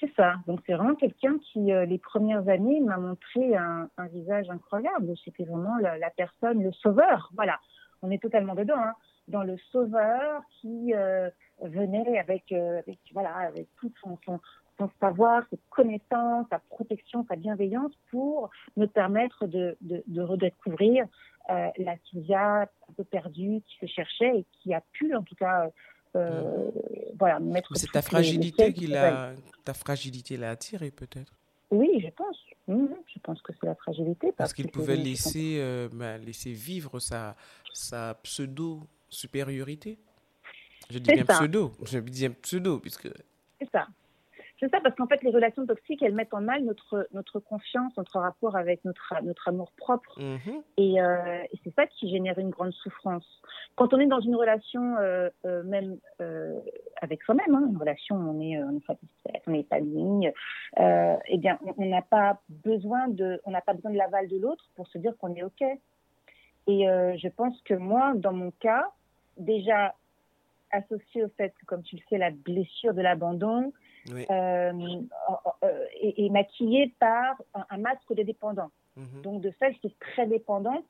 C'est 0.00 0.12
ça. 0.14 0.36
Donc, 0.46 0.60
c'est 0.66 0.74
vraiment 0.74 0.94
quelqu'un 0.94 1.38
qui, 1.38 1.60
les 1.60 1.98
premières 1.98 2.48
années, 2.48 2.80
m'a 2.80 2.98
montré 2.98 3.56
un, 3.56 3.88
un, 3.96 4.06
visage 4.06 4.48
incroyable. 4.48 5.12
C'était 5.24 5.44
vraiment 5.44 5.76
la, 5.78 6.10
personne, 6.10 6.62
le 6.62 6.72
sauveur. 6.72 7.30
Voilà. 7.34 7.58
On 8.02 8.10
est 8.10 8.22
totalement 8.22 8.54
dedans, 8.54 8.78
hein, 8.78 8.94
dans 9.26 9.42
le 9.42 9.56
sauveur 9.72 10.42
qui 10.60 10.92
venait 11.60 12.18
avec, 12.18 12.52
avec, 12.52 12.98
voilà, 13.12 13.34
avec 13.34 13.66
tout 13.80 13.92
son, 14.00 14.16
son, 14.24 14.40
son 14.78 14.90
savoir, 15.00 15.42
ses 15.50 15.58
connaissances, 15.70 16.46
sa 16.50 16.60
protection, 16.70 17.26
sa 17.28 17.36
bienveillance 17.36 17.92
pour 18.10 18.50
me 18.76 18.86
permettre 18.86 19.46
de, 19.46 19.76
de, 19.80 20.02
de 20.06 20.22
redécouvrir 20.22 21.06
euh, 21.50 21.68
la 21.78 21.96
Sylvia 22.04 22.62
un 22.62 22.92
peu 22.96 23.04
perdue 23.04 23.62
qui 23.66 23.78
se 23.80 23.86
cherchait 23.86 24.38
et 24.38 24.46
qui 24.52 24.74
a 24.74 24.82
pu 24.92 25.14
en 25.14 25.22
tout 25.22 25.34
cas 25.34 25.68
euh, 26.16 26.70
voilà 27.18 27.40
mettre. 27.40 27.70
C'est 27.76 27.90
ta 27.90 28.02
fragilité 28.02 28.72
qui 28.72 28.86
l'a, 28.86 29.32
ta 29.64 29.74
fragilité 29.74 30.36
l'a 30.36 30.50
attiré 30.50 30.90
peut-être? 30.90 31.32
Oui, 31.70 32.00
je 32.00 32.08
pense. 32.10 32.36
je 32.66 33.18
pense 33.22 33.42
que 33.42 33.52
c'est 33.52 33.66
la 33.66 33.74
fragilité. 33.74 34.32
Parce, 34.32 34.54
qu'il 34.54 34.70
pouvait 34.70 34.96
laisser, 34.96 35.58
euh, 35.58 35.88
bah, 35.92 36.16
laisser 36.16 36.52
vivre 36.52 36.98
sa, 36.98 37.36
sa 37.74 38.14
pseudo 38.22 38.80
supériorité. 39.10 39.98
Je 40.90 40.98
dis 40.98 41.12
bien 41.12 41.24
pseudo. 41.24 41.72
Je 41.84 41.98
dis 41.98 42.20
bien 42.20 42.30
pseudo 42.30 42.78
puisque. 42.78 43.08
C'est 43.60 43.70
ça. 43.70 43.86
C'est 44.60 44.68
ça, 44.70 44.80
parce 44.80 44.94
qu'en 44.96 45.06
fait, 45.06 45.22
les 45.22 45.30
relations 45.30 45.64
toxiques, 45.66 46.02
elles 46.02 46.14
mettent 46.14 46.34
en 46.34 46.40
mal 46.40 46.64
notre, 46.64 47.08
notre 47.12 47.38
confiance, 47.38 47.96
notre 47.96 48.18
rapport 48.18 48.56
avec 48.56 48.84
notre, 48.84 49.14
notre 49.22 49.46
amour 49.48 49.70
propre. 49.76 50.20
Mhm. 50.20 50.62
Et, 50.76 51.00
euh, 51.00 51.42
et 51.52 51.60
c'est 51.62 51.74
ça 51.74 51.86
qui 51.86 52.10
génère 52.10 52.38
une 52.38 52.50
grande 52.50 52.72
souffrance. 52.72 53.26
Quand 53.76 53.94
on 53.94 54.00
est 54.00 54.06
dans 54.06 54.20
une 54.20 54.34
relation, 54.34 54.96
euh, 54.96 55.30
euh, 55.44 55.62
même 55.62 55.98
euh, 56.20 56.58
avec 57.00 57.22
soi-même, 57.22 57.54
hein, 57.54 57.66
une 57.70 57.76
relation, 57.76 58.16
on 58.16 58.40
est, 58.40 58.60
on 58.62 58.76
est 58.76 58.84
satisfait, 58.84 59.42
on 59.46 59.54
est 59.54 59.60
épanoui, 59.60 60.28
euh, 60.80 61.16
eh 61.28 61.38
bien, 61.38 61.58
on 61.76 61.86
n'a 61.86 62.02
pas 62.02 62.40
besoin 62.48 63.06
de, 63.08 63.40
on 63.44 63.52
n'a 63.52 63.60
pas 63.60 63.74
besoin 63.74 63.92
de 63.92 63.98
l'aval 63.98 64.26
de 64.26 64.38
l'autre 64.38 64.64
pour 64.74 64.88
se 64.88 64.98
dire 64.98 65.16
qu'on 65.18 65.34
est 65.36 65.44
OK. 65.44 65.62
Et 66.66 66.88
euh, 66.88 67.16
je 67.16 67.28
pense 67.28 67.60
que 67.62 67.74
moi, 67.74 68.12
dans 68.16 68.32
mon 68.32 68.50
cas, 68.50 68.90
déjà 69.36 69.94
associé 70.70 71.24
au 71.24 71.28
fait 71.28 71.54
que, 71.60 71.64
comme 71.64 71.82
tu 71.82 71.96
le 71.96 72.02
sais, 72.10 72.18
la 72.18 72.30
blessure 72.30 72.92
de 72.92 73.00
l'abandon, 73.00 73.72
euh, 74.10 74.72
euh, 75.62 75.84
et, 76.00 76.30
maquillée 76.30 76.94
par 76.98 77.36
un, 77.70 77.78
masque 77.78 78.14
de 78.14 78.22
dépendant. 78.22 78.70
Mhm. 78.96 79.22
Donc 79.22 79.42
de 79.42 79.50
fait, 79.52 79.72
j'étais 79.74 79.94
très 80.00 80.26
dépendante 80.26 80.84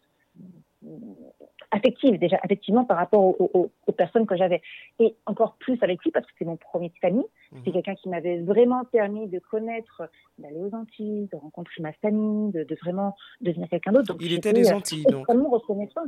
affective 1.73 2.19
déjà 2.21 2.39
effectivement 2.45 2.85
par 2.85 2.99
rapport 2.99 3.35
aux, 3.41 3.71
personnes 3.97 4.27
que 4.27 4.37
j'avais. 4.37 4.63
Et 5.01 5.17
encore 5.27 5.55
plus 5.55 5.77
avec 5.83 6.03
lui 6.05 6.13
parce 6.13 6.25
que 6.27 6.33
c'est 6.39 6.45
mon 6.45 6.57
premier 6.57 6.93
ami. 7.03 7.25
Mhm. 7.51 7.63
c'est 7.65 7.73
quelqu'un 7.73 7.95
qui 7.95 8.09
m'avait 8.09 8.39
vraiment 8.43 8.85
permis 8.85 9.27
de 9.27 9.39
connaître 9.39 10.09
d'aller 10.39 10.61
aux 10.61 10.75
Antilles 10.75 11.29
de 11.33 11.37
rencontrer 11.37 11.83
ma 11.83 11.93
famille 11.95 12.53
de, 12.53 12.77
vraiment 12.83 13.17
devenir 13.41 13.69
quelqu'un 13.69 13.93
d'autre. 13.93 14.17
Il 14.21 14.33
était 14.33 14.53
des 14.53 14.73
Antilles 14.73 15.05
donc. 15.11 15.27
reconnaissant 15.29 16.03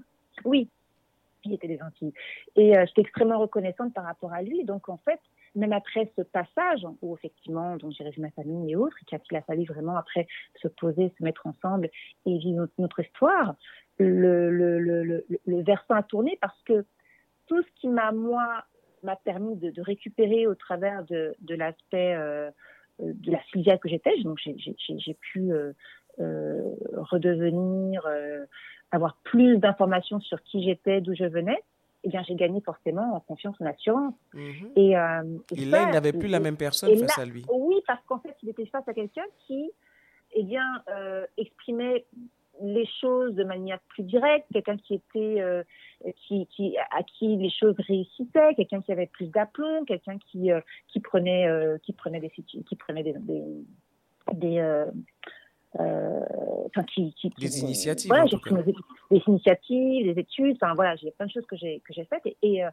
oui 0.44 0.68
il 1.44 1.54
était 1.54 1.68
des 1.68 1.82
Antilles. 1.82 2.12
Et 2.56 2.76
euh, 2.76 2.84
j'étais 2.86 3.02
extrêmement 3.02 3.38
reconnaissante 3.38 3.94
par 3.94 4.04
rapport 4.04 4.32
à 4.32 4.42
lui. 4.42 4.64
Donc 4.64 4.88
en 4.88 4.98
fait 4.98 5.20
même 5.54 5.72
après 5.72 6.12
ce 6.16 6.22
passage 6.22 6.86
où 7.02 7.16
effectivement, 7.16 7.76
dont 7.76 7.90
j'ai 7.90 8.04
revu 8.04 8.20
ma 8.20 8.30
famille 8.30 8.72
et 8.72 8.76
autres, 8.76 8.96
et 9.02 9.18
qu'il 9.18 9.36
a 9.36 9.42
fallu 9.42 9.64
vraiment 9.64 9.96
après 9.96 10.26
se 10.62 10.68
poser, 10.68 11.12
se 11.18 11.24
mettre 11.24 11.46
ensemble 11.46 11.90
et 12.26 12.38
vivre 12.38 12.68
notre, 12.78 13.00
histoire, 13.00 13.54
le, 13.98 14.50
le, 14.50 14.78
le, 14.78 15.24
le, 15.46 15.62
versant 15.62 15.94
a 15.94 16.02
tourné 16.02 16.38
parce 16.40 16.60
que 16.62 16.84
tout 17.46 17.62
ce 17.62 17.80
qui 17.80 17.88
m'a, 17.88 18.12
moi, 18.12 18.64
m'a 19.02 19.16
permis 19.16 19.56
de, 19.56 19.70
de, 19.70 19.82
récupérer 19.82 20.46
au 20.46 20.54
travers 20.54 21.04
de, 21.04 21.34
de 21.40 21.54
l'aspect 21.54 22.14
euh, 22.14 22.50
de 23.00 23.32
la 23.32 23.38
filiale 23.38 23.78
que 23.78 23.88
j'étais, 23.88 24.22
donc 24.22 24.38
j'ai 24.38 25.14
pu 25.14 25.52
euh, 25.52 25.72
euh, 26.18 26.74
redevenir, 26.94 28.04
euh, 28.06 28.44
avoir 28.90 29.16
plus 29.22 29.58
d'informations 29.58 30.20
sur 30.20 30.42
qui 30.42 30.62
j'étais, 30.64 31.00
d'où 31.00 31.14
je 31.14 31.24
venais, 31.24 31.58
eh 32.04 32.08
bien, 32.08 32.22
j'ai 32.26 32.34
gagné 32.34 32.60
forcément 32.60 33.14
en 33.14 33.20
confiance, 33.20 33.56
en 33.60 33.66
assurance. 33.66 34.14
Mhm. 34.34 34.70
Et, 34.76 34.96
euh, 34.96 35.22
Et 35.56 35.64
là, 35.64 35.84
il 35.86 35.92
n'avait 35.92 36.12
plus 36.12 36.28
la 36.28 36.40
même 36.40 36.56
personne 36.56 36.96
face 36.96 37.16
là- 37.16 37.22
à 37.22 37.26
lui. 37.26 37.44
Oui, 37.52 37.76
parce 37.86 38.02
qu'en 38.06 38.18
fait, 38.20 38.36
il 38.42 38.48
était 38.48 38.66
face 38.66 38.86
à 38.88 38.94
quelqu'un 38.94 39.24
qui, 39.46 39.70
eh 40.34 40.42
bien, 40.42 40.64
euh, 40.90 41.26
exprimait 41.36 42.06
les 42.62 42.86
choses 43.00 43.34
de 43.34 43.44
manière 43.44 43.80
plus 43.88 44.02
directe, 44.02 44.46
quelqu'un 44.52 44.76
qui 44.76 44.94
était, 44.94 45.40
euh, 45.40 45.62
qui, 46.26 46.46
qui, 46.46 46.76
à 46.90 47.02
qui 47.02 47.36
les 47.36 47.50
choses 47.50 47.76
réussissaient, 47.78 48.54
quelqu'un 48.54 48.82
qui 48.82 48.92
avait 48.92 49.06
plus 49.06 49.26
d'aplomb, 49.28 49.84
quelqu'un 49.86 50.18
qui, 50.18 50.50
qui 50.88 51.00
prenait, 51.00 51.48
qui 51.82 51.92
prenait 51.94 52.20
des, 52.20 52.28
qui 52.30 52.76
prenait 52.76 53.02
des, 53.02 53.14
des, 53.14 53.42
des, 54.34 54.84
enfin, 55.78 56.82
qui, 56.84 57.12
qui, 57.14 57.30
qui- 57.30 57.40
Des 57.40 57.60
initiatives, 57.60 58.08
Voilà, 58.08 58.24
en 58.24 58.26
j'ai 58.26 58.38
tout 58.38 58.54
mes- 58.54 58.62
des 58.64 59.22
initiatives, 59.26 60.14
des 60.14 60.20
études, 60.20 60.56
enfin 60.60 60.74
voilà, 60.74 60.96
j'ai 60.96 61.10
plein 61.12 61.26
de 61.26 61.30
choses 61.30 61.46
que 61.46 61.56
j'ai 61.56 61.80
que 61.80 61.92
j'ai 61.92 62.04
faites 62.04 62.24
et, 62.26 62.36
et, 62.42 62.64
euh, 62.64 62.70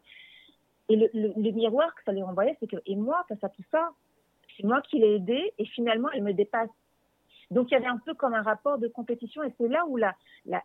et 0.88 0.96
le, 0.96 1.08
le, 1.14 1.32
le 1.36 1.50
miroir 1.52 1.94
que 1.94 2.02
ça 2.04 2.12
lui 2.12 2.22
renvoyait, 2.22 2.56
c'est 2.60 2.66
que 2.66 2.76
et 2.86 2.96
moi 2.96 3.24
face 3.28 3.42
à 3.42 3.48
tout 3.48 3.62
ça, 3.70 3.90
c'est 4.56 4.64
moi 4.64 4.80
qui 4.82 4.98
l'ai 4.98 5.14
aidé 5.16 5.52
et 5.58 5.64
finalement 5.66 6.08
elle 6.12 6.22
me 6.22 6.32
dépasse. 6.32 6.70
Donc 7.50 7.70
il 7.70 7.74
y 7.74 7.76
avait 7.76 7.86
un 7.86 7.98
peu 7.98 8.14
comme 8.14 8.34
un 8.34 8.42
rapport 8.42 8.78
de 8.78 8.88
compétition 8.88 9.42
et 9.42 9.52
c'est 9.58 9.68
là 9.68 9.84
où 9.86 9.96
la, 9.96 10.14
la 10.46 10.62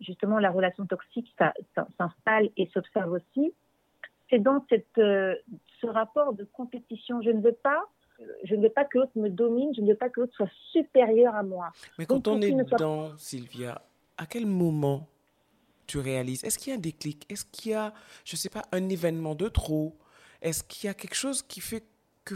justement 0.00 0.38
la 0.38 0.50
relation 0.50 0.86
toxique 0.86 1.32
ça- 1.38 1.54
ça- 1.74 1.86
s'installe 1.98 2.50
et 2.56 2.66
s'observe 2.72 3.12
aussi. 3.12 3.52
C'est 4.30 4.38
dans 4.38 4.64
cette 4.68 4.98
euh, 4.98 5.34
ce 5.80 5.86
rapport 5.86 6.32
de 6.34 6.44
compétition. 6.44 7.20
Je 7.20 7.30
ne 7.30 7.40
veux 7.40 7.52
pas 7.52 7.84
je 8.44 8.54
ne 8.54 8.62
veux 8.62 8.70
pas 8.70 8.84
que 8.84 8.98
l'autre 8.98 9.12
me 9.16 9.28
domine, 9.28 9.74
je 9.74 9.80
ne 9.80 9.88
veux 9.88 9.96
pas 9.96 10.08
que 10.08 10.20
l'autre 10.20 10.34
soit 10.34 10.50
supérieur 10.72 11.34
à 11.34 11.42
moi. 11.42 11.70
Mais 11.98 12.06
Donc, 12.06 12.24
quand 12.24 12.32
on 12.32 12.40
est 12.40 12.50
soit- 12.50 12.62
dedans, 12.78 13.16
Sylvia, 13.16 13.82
à 14.16 14.26
quel 14.26 14.46
moment 14.46 15.08
tu 15.86 15.98
réalises? 15.98 16.44
Est-ce 16.44 16.58
qu'il 16.58 16.70
y 16.70 16.72
a 16.74 16.76
un 16.78 16.80
déclic? 16.80 17.26
Est-ce 17.30 17.44
qu'il 17.44 17.72
y 17.72 17.74
a, 17.74 17.92
je 18.24 18.34
ne 18.36 18.38
sais 18.38 18.48
pas, 18.48 18.62
un 18.72 18.88
événement 18.88 19.34
de 19.34 19.48
trop? 19.48 19.96
Est-ce 20.40 20.62
qu'il 20.64 20.86
y 20.86 20.90
a 20.90 20.94
quelque 20.94 21.14
chose 21.16 21.42
qui 21.42 21.60
fait 21.60 21.84
que 22.24 22.34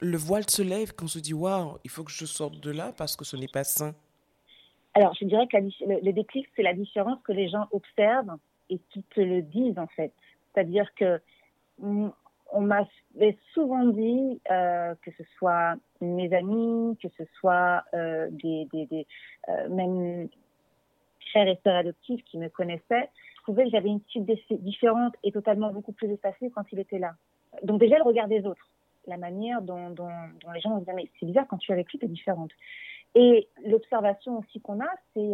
le 0.00 0.16
voile 0.16 0.48
se 0.50 0.62
lève, 0.62 0.94
qu'on 0.94 1.06
se 1.06 1.18
dit, 1.18 1.32
waouh, 1.34 1.78
il 1.84 1.90
faut 1.90 2.04
que 2.04 2.10
je 2.10 2.26
sorte 2.26 2.58
de 2.60 2.70
là 2.70 2.92
parce 2.96 3.16
que 3.16 3.24
ce 3.24 3.36
n'est 3.36 3.48
pas 3.48 3.64
sain? 3.64 3.94
Alors, 4.94 5.14
je 5.18 5.24
dirais 5.24 5.46
que 5.48 5.56
la 5.56 5.62
le, 5.62 6.00
le 6.04 6.12
déclic, 6.12 6.46
c'est 6.54 6.62
la 6.62 6.74
différence 6.74 7.18
que 7.24 7.32
les 7.32 7.48
gens 7.48 7.66
observent 7.72 8.36
et 8.70 8.78
qui 8.90 9.02
te 9.02 9.20
le 9.20 9.42
disent, 9.42 9.78
en 9.78 9.86
fait. 9.88 10.12
C'est-à-dire 10.52 10.92
que 10.94 11.20
mm, 11.78 12.08
on 12.54 12.60
m'a 12.60 12.86
souvent 13.52 13.84
dit, 13.84 14.40
euh, 14.50 14.94
que 15.02 15.10
ce 15.18 15.24
soit 15.36 15.74
mes 16.00 16.32
amis, 16.34 16.96
que 17.02 17.08
ce 17.18 17.24
soit 17.38 17.84
euh, 17.94 18.28
des, 18.30 19.06
euh, 19.48 19.68
même 19.68 20.28
frères 21.30 21.48
et 21.48 21.58
sœurs 21.64 21.76
adoptifs 21.76 22.24
qui 22.24 22.38
me 22.38 22.48
connaissaient, 22.48 23.10
que 23.44 23.52
j'avais 23.70 23.88
une 23.88 24.00
type 24.02 24.30
différente 24.62 25.14
et 25.22 25.32
totalement 25.32 25.70
beaucoup 25.72 25.92
plus 25.92 26.10
espacée 26.10 26.50
quand 26.54 26.64
il 26.72 26.78
était 26.78 26.98
là. 26.98 27.14
Donc 27.62 27.80
déjà, 27.80 27.98
le 27.98 28.04
regard 28.04 28.28
des 28.28 28.46
autres, 28.46 28.68
la 29.06 29.16
manière 29.16 29.60
dont, 29.60 29.94
les 30.54 30.60
gens 30.60 30.70
vont 30.70 30.80
dire, 30.80 30.94
mais 30.94 31.10
c'est 31.18 31.26
bizarre, 31.26 31.46
quand 31.48 31.58
tu 31.58 31.72
es 31.72 31.74
avec 31.74 31.90
lui, 31.90 31.98
tu 31.98 32.06
es 32.06 32.08
différente. 32.08 32.52
Et 33.14 33.48
l'observation 33.66 34.38
aussi 34.38 34.60
qu'on 34.60 34.80
a, 34.80 34.88
c'est 35.12 35.32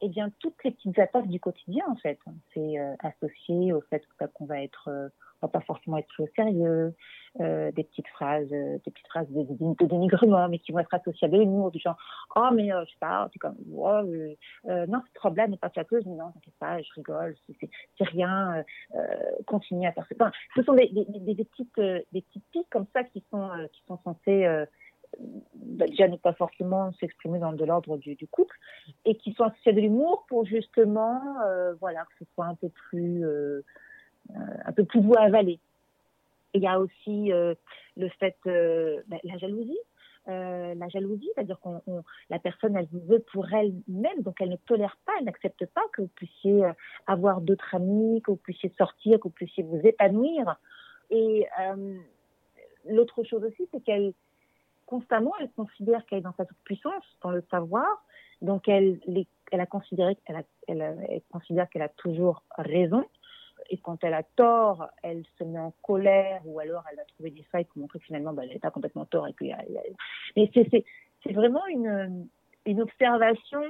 eh 0.00 0.08
bien 0.08 0.30
toutes 0.38 0.62
les 0.64 0.70
petites 0.70 0.98
attaques 0.98 1.28
du 1.28 1.40
quotidien 1.40 1.84
en 1.88 1.96
fait. 1.96 2.18
C'est 2.54 2.76
associé 3.00 3.72
au 3.72 3.82
fait 3.82 4.02
qu'on 4.34 4.46
va 4.46 4.62
être, 4.62 5.10
on 5.42 5.46
va 5.46 5.50
pas 5.50 5.60
forcément 5.60 5.98
être 5.98 6.08
pris 6.08 6.22
au 6.22 6.28
sérieux, 6.34 6.94
euh, 7.40 7.70
des 7.72 7.84
petites 7.84 8.08
phrases, 8.08 8.50
euh, 8.50 8.78
des 8.84 8.90
petites 8.90 9.08
phrases 9.08 9.28
de, 9.28 9.42
de, 9.42 9.74
de, 9.78 9.86
dénigrement, 9.86 10.48
mais 10.48 10.58
qui 10.58 10.72
vont 10.72 10.78
être 10.78 10.94
associées 10.94 11.28
à 11.28 11.30
de 11.30 11.36
l'humour, 11.36 11.70
du 11.70 11.78
genre 11.78 11.96
oh 12.34 12.48
mais 12.54 12.72
euh, 12.72 12.82
je 12.86 12.92
sais 12.92 12.98
pas, 12.98 13.28
c'est 13.32 13.38
comme 13.38 13.56
non 13.66 15.02
cette 15.06 15.18
robe 15.20 15.36
là 15.36 15.46
n'est 15.46 15.58
pas 15.58 15.68
flatteuse, 15.68 16.06
mais 16.06 16.14
non 16.14 16.30
t'inquiète 16.32 16.54
pas, 16.58 16.80
je 16.80 16.92
rigole, 16.94 17.34
c'est 17.60 18.04
rien, 18.04 18.64
continue 19.46 19.86
à 19.86 19.92
faire. 19.92 20.06
Enfin, 20.14 20.32
ce 20.54 20.62
sont 20.62 20.72
des, 20.72 20.88
des, 20.88 21.34
des, 21.34 21.44
petites 21.44 21.76
des 21.76 22.22
petites 22.22 22.44
piques 22.52 22.70
comme 22.70 22.86
ça 22.94 23.04
qui 23.04 23.22
sont 23.30 23.50
qui 23.72 23.82
sont 23.86 23.98
censées 24.02 24.64
bah, 25.18 25.86
déjà 25.86 26.08
ne 26.08 26.16
pas 26.16 26.32
forcément 26.32 26.92
s'exprimer 26.94 27.38
dans 27.38 27.52
de 27.52 27.64
l'ordre 27.64 27.98
du, 27.98 28.14
du, 28.14 28.26
couple 28.26 28.56
et 29.04 29.16
qui 29.16 29.32
sont 29.34 29.44
associés 29.44 29.72
à 29.72 29.74
de 29.74 29.80
l'humour 29.80 30.24
pour 30.28 30.46
justement 30.46 31.20
voilà 31.80 32.04
que 32.04 32.24
ce 32.24 32.32
soit 32.32 32.46
un 32.46 32.54
peu 32.54 32.70
plus 32.70 33.24
un 34.34 34.72
peu 34.72 34.84
plus 34.84 35.00
doux 35.00 35.14
à 35.16 35.22
avaler. 35.22 35.58
Il 36.54 36.62
y 36.62 36.66
a 36.66 36.78
aussi 36.80 37.32
euh, 37.32 37.54
le 37.96 38.08
fait 38.08 38.36
bah, 38.44 39.16
la 39.24 39.38
jalousie. 39.38 39.78
Euh, 40.28 40.74
la 40.74 40.88
jalousie, 40.88 41.30
c'est-à-dire 41.34 41.60
qu'on 41.60 41.80
la 42.30 42.40
personne 42.40 42.76
elle 42.76 42.88
vous 42.90 43.00
veut 43.06 43.20
pour 43.32 43.46
elle-même, 43.52 44.22
donc 44.22 44.34
elle 44.40 44.48
ne 44.48 44.56
tolère 44.56 44.96
pas, 45.06 45.12
elle 45.20 45.26
n'accepte 45.26 45.66
pas 45.66 45.82
que 45.92 46.02
vous 46.02 46.10
puissiez 46.16 46.64
euh, 46.64 46.72
avoir 47.06 47.40
d'autres 47.40 47.76
amis, 47.76 48.20
que 48.22 48.32
vous 48.32 48.36
puissiez 48.36 48.72
sortir, 48.76 49.18
que 49.18 49.24
vous 49.24 49.30
puissiez 49.30 49.62
vous 49.62 49.80
épanouir. 49.84 50.56
Et 51.10 51.46
euh, 51.60 51.96
l'autre 52.88 53.22
chose 53.22 53.44
aussi, 53.44 53.68
c'est 53.72 53.80
qu'elle 53.84 54.14
constamment, 54.84 55.32
elle 55.38 55.50
considère 55.50 56.04
qu'elle 56.06 56.18
est 56.18 56.22
dans 56.22 56.34
sa 56.36 56.44
toute 56.44 56.58
puissance, 56.64 57.04
dans 57.22 57.30
le 57.30 57.44
savoir. 57.48 58.04
Donc, 58.42 58.68
elle, 58.68 58.98
elle 59.52 59.60
a 59.60 59.66
considéré, 59.66 60.16
elle, 60.26 60.44
elle 60.66 61.22
considère 61.30 61.68
qu'elle 61.70 61.82
a 61.82 61.88
toujours 61.88 62.42
raison. 62.58 63.04
Et 63.70 63.78
quand 63.78 64.02
elle 64.04 64.14
a 64.14 64.22
tort, 64.22 64.88
elle 65.02 65.24
se 65.38 65.44
met 65.44 65.58
en 65.58 65.72
colère 65.82 66.40
ou 66.44 66.60
alors 66.60 66.84
elle 66.90 66.96
va 66.96 67.04
trouver 67.04 67.30
des 67.30 67.42
failles 67.44 67.64
pour 67.64 67.78
montrer 67.78 67.98
que 67.98 68.04
finalement, 68.04 68.32
bah, 68.32 68.42
elle 68.44 68.50
n'est 68.50 68.58
pas 68.58 68.70
complètement 68.70 69.04
tort. 69.06 69.26
Et 69.28 69.34
mais 70.36 70.50
c'est 70.54 71.32
vraiment 71.32 71.66
une, 71.66 72.28
une 72.64 72.80
observation 72.82 73.62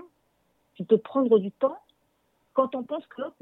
qui 0.74 0.84
peut 0.84 0.98
prendre 0.98 1.38
du 1.38 1.50
temps 1.52 1.78
quand 2.52 2.74
on 2.74 2.82
pense 2.82 3.06
que 3.06 3.22
l'autre 3.22 3.36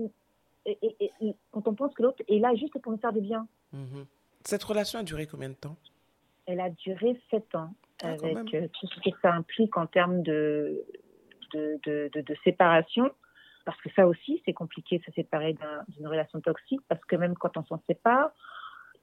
et, 0.67 0.79
et, 0.83 1.13
et, 1.21 1.35
quand 1.53 1.69
on 1.69 1.75
pense 1.75 1.93
que 1.95 2.03
l'autre 2.03 2.23
est 2.29 2.39
là 2.39 2.55
juste 2.55 2.79
pour 2.79 2.93
nous 2.93 2.99
faire 2.99 3.13
du 3.13 3.21
bien. 3.21 3.47
Mm 3.73 3.85
-hmm. 3.85 4.05
Cette 4.45 4.65
relation 4.65 4.99
a 5.01 5.03
duré 5.03 5.27
combien 5.27 5.51
de 5.51 5.61
temps? 5.65 5.77
Elle 6.47 6.61
a 6.61 6.71
duré 6.71 7.21
sept 7.31 7.55
ans, 7.55 7.71
ah, 8.03 8.09
avec 8.09 8.55
euh, 8.55 8.69
tout 8.75 8.87
ce 8.87 9.01
que 9.01 9.11
ça 9.23 9.31
implique 9.41 9.77
en 9.77 9.87
termes 9.87 10.23
de, 10.23 10.85
de, 11.53 11.63
de, 11.87 12.11
de, 12.15 12.21
de 12.31 12.35
séparation. 12.45 13.11
Parce 13.65 13.81
que 13.81 13.91
ça 13.97 14.07
aussi, 14.07 14.43
c'est 14.45 14.53
compliqué 14.53 14.99
de 14.99 15.05
se 15.05 15.13
séparer 15.13 15.55
d'une 15.55 16.07
un, 16.07 16.09
relation 16.09 16.41
toxique, 16.41 16.81
parce 16.89 17.05
que 17.05 17.17
même 17.17 17.35
quand 17.35 17.57
on 17.57 17.65
s'en 17.65 17.81
sépare, 17.87 18.31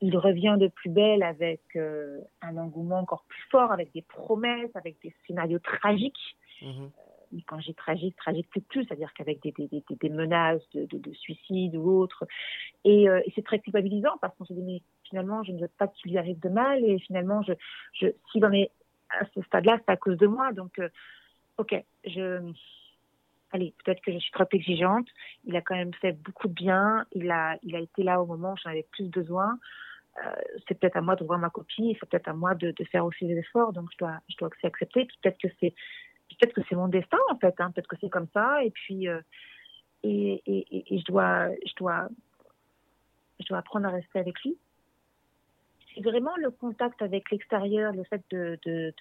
il 0.02 0.18
revient 0.18 0.58
de 0.60 0.68
plus 0.68 0.90
belle 0.90 1.24
avec 1.24 1.62
euh, 1.76 2.20
un 2.42 2.58
engouement 2.58 3.00
encore 3.00 3.26
plus 3.28 3.44
fort, 3.52 3.72
avec 3.72 3.92
des 3.94 4.02
promesses, 4.02 4.76
avec 4.76 5.00
des 5.02 5.14
scénarios 5.26 5.60
tragiques. 5.60 6.38
Mm 6.62 6.68
-hmm. 6.68 6.84
euh, 6.84 7.12
quand 7.48 7.60
j'ai 7.60 7.74
tragique, 7.74 8.16
tragique 8.18 8.50
plus 8.50 8.62
plus, 8.62 8.84
c'est-à-dire 8.86 9.14
qu'avec 9.14 9.42
des, 9.42 9.52
des, 9.52 9.68
des, 9.68 9.84
des, 9.90 10.10
menaces 10.10 10.68
de, 10.74 10.86
de, 10.86 10.98
de, 10.98 11.14
suicide 11.14 11.76
ou 11.76 11.90
autre. 12.02 12.26
Et, 12.84 13.08
euh, 13.10 13.22
et 13.26 13.32
c'est 13.34 13.46
très 13.50 13.60
culpabilisant 13.60 14.18
parce 14.22 14.36
qu'on 14.36 14.46
se 14.46 14.54
dit, 14.54 14.62
mais 14.62 14.82
finalement, 15.08 15.44
je 15.44 15.52
ne 15.54 15.60
veux 15.62 15.74
pas 15.80 15.88
qu'il 15.88 16.12
lui 16.12 16.18
arrive 16.18 16.40
de 16.40 16.50
mal. 16.50 16.84
Et 16.84 17.00
finalement, 17.00 17.42
je, 17.48 17.54
je, 17.94 18.08
si 18.32 18.38
on 18.44 18.52
est 18.52 18.72
à 19.10 19.26
ce 19.34 19.42
stade-là, 19.44 19.78
c'est 19.80 19.92
à 19.92 19.98
cause 19.98 20.18
de 20.18 20.28
moi. 20.28 20.52
Donc, 20.54 20.80
euh, 20.80 20.90
ok, 21.58 21.74
je. 22.06 22.52
Allez, 23.54 23.74
peut-être 23.84 24.02
que 24.02 24.12
je 24.12 24.18
suis 24.18 24.32
trop 24.32 24.46
exigeante. 24.52 25.08
Il 25.46 25.56
a 25.56 25.62
quand 25.62 25.76
même 25.76 25.94
fait 25.96 26.14
beaucoup 26.14 26.48
de 26.48 26.54
bien. 26.54 27.06
Il 27.14 27.30
a, 27.32 27.58
il 27.64 27.76
a 27.76 27.80
été 27.80 28.04
là 28.04 28.22
au 28.22 28.26
moment 28.26 28.54
où 28.54 28.58
j'en 28.64 28.70
avais 28.70 28.88
plus 28.92 29.10
besoin. 29.10 29.60
Euh, 30.18 30.32
c'est 30.68 30.80
peut-être 30.80 30.98
à 30.98 31.02
moi 31.02 31.16
de 31.16 31.24
voir 31.24 31.40
ma 31.40 31.50
copie. 31.50 31.98
C'est 32.00 32.10
peut-être 32.10 32.30
à 32.30 32.34
moi 32.34 32.56
de, 32.56 32.74
faire 32.92 33.06
aussi 33.06 33.26
des 33.26 33.38
efforts. 33.38 33.74
Donc, 33.74 33.90
je 33.94 33.98
dois, 33.98 34.20
je 34.30 34.38
dois 34.38 34.50
aussi 34.50 34.66
accepter. 34.66 35.08
Peut-être 35.22 35.38
que 35.38 35.48
c'est 35.60 35.74
peut-être 36.40 36.54
que 36.54 36.62
c'est 36.70 36.76
mon 36.76 36.88
destin 36.88 37.18
en 37.30 37.38
fait, 37.38 37.54
hein. 37.60 37.72
peut-être 37.72 37.88
que 37.88 37.98
c'est 38.00 38.10
comme 38.10 38.28
ça, 38.34 38.64
et 38.64 38.72
puis 38.72 39.08
euh, 39.08 39.20
et, 40.04 40.42
et, 40.46 40.96
et, 40.96 41.00
je 41.00 41.04
dois 41.04 41.50
je 41.66 41.74
dois 41.76 42.08
je 43.40 43.48
dois 43.48 43.58
apprendre 43.60 43.88
à 43.88 43.92
rester 43.92 44.20
avec 44.20 44.42
lui. 44.42 44.58
C'est 45.94 46.02
vraiment 46.02 46.36
le 46.38 46.52
contact 46.52 47.02
avec 47.02 47.30
l'extérieur, 47.32 47.92
le 47.92 48.06
fait 48.06 48.24
de, 48.32 48.58
de, 48.66 48.94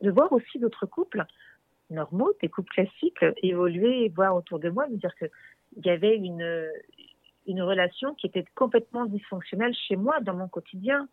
de 0.00 0.10
voir 0.10 0.32
aussi 0.32 0.60
d'autres 0.60 0.86
couples 0.86 1.26
normaux, 1.90 2.32
des 2.40 2.48
couples 2.48 2.72
classiques, 2.72 3.24
évoluer 3.42 4.04
et 4.04 4.08
voir 4.08 4.34
autour 4.34 4.58
de 4.58 4.70
moi, 4.70 4.88
me 4.88 4.96
dire 4.96 5.14
qu'il 5.16 5.30
y 5.84 5.90
avait 5.90 6.16
une, 6.16 7.62
relation 7.62 8.14
qui 8.14 8.26
était 8.26 8.44
complètement 8.54 9.06
dysfonctionnelle 9.06 9.74
chez 9.74 9.96
moi, 9.96 10.20
dans 10.20 10.34
mon 10.34 10.48
quotidien. 10.48 11.08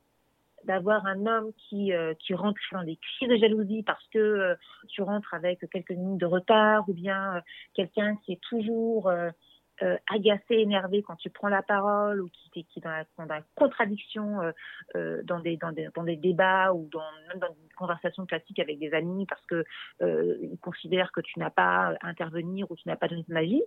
D'avoir 0.64 1.06
un 1.06 1.26
homme 1.28 1.52
qui, 1.70 1.94
euh, 1.94 2.14
rentre 2.32 2.60
dans 2.72 2.84
des 2.84 2.98
cris 2.98 3.28
de 3.28 3.38
jalousie 3.38 3.84
parce 3.84 4.06
que 4.08 4.18
euh, 4.18 4.56
tu 4.90 5.02
rentres 5.02 5.34
avec 5.34 5.60
quelques 5.72 5.92
minutes 5.92 6.20
de 6.20 6.26
retard 6.26 6.90
ou 6.90 6.94
bien 6.94 7.38
euh, 7.38 7.42
quelqu'un 7.74 8.18
qui 8.18 8.34
est 8.34 8.42
toujours 8.42 9.10
agacé, 10.08 10.56
énervé 10.56 11.04
quand 11.04 11.16
tu 11.16 11.30
prends 11.30 11.50
la 11.50 11.62
parole 11.62 12.22
ou 12.22 12.30
qui, 12.30 12.66
qui 12.66 12.80
est 12.80 12.82
dans 12.82 12.90
la, 12.90 13.06
dans 13.18 13.26
la 13.26 13.42
contradiction 13.56 14.40
dans, 14.96 15.40
des, 15.40 15.58
dans, 15.58 15.72
des, 15.72 15.90
dans 15.96 16.04
des 16.04 16.16
débats 16.16 16.74
ou 16.74 16.90
dans, 16.92 17.02
même 17.28 17.40
dans 17.40 17.48
une 17.48 17.76
conversation 17.76 18.26
classique 18.26 18.60
avec 18.60 18.80
des 18.80 18.94
amis 18.94 19.26
parce 19.28 19.46
que 19.46 19.64
il 20.02 20.58
considère 20.62 21.12
que 21.12 21.22
tu 21.22 21.40
n'as 21.40 21.52
pas 21.52 21.96
à 22.02 22.08
intervenir 22.08 22.70
ou 22.72 22.76
tu 22.76 22.88
n'as 22.88 22.96
pas 22.96 23.08
donné 23.08 23.24
ton 23.24 23.36
avis, 23.36 23.62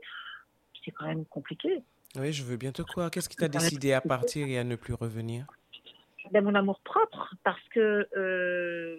c'est 0.84 0.90
quand 0.90 1.06
même 1.06 1.24
compliqué. 1.24 1.82
Oui, 2.16 2.32
je 2.32 2.42
veux 2.42 2.56
bien 2.56 2.72
te 2.72 2.82
croire. 2.82 3.10
Qu'est-ce 3.10 3.28
qui 3.28 3.36
t'a 3.36 3.48
décidé 3.48 3.92
à 3.92 4.00
partir 4.00 4.46
et 4.48 4.58
à 4.58 4.64
ne 4.64 4.76
plus 4.76 4.94
revenir? 4.94 5.46
Ben, 6.32 6.44
mon 6.44 6.54
amour 6.54 6.80
propre 6.80 7.34
parce 7.44 7.62
que 7.70 8.06
euh, 8.16 8.96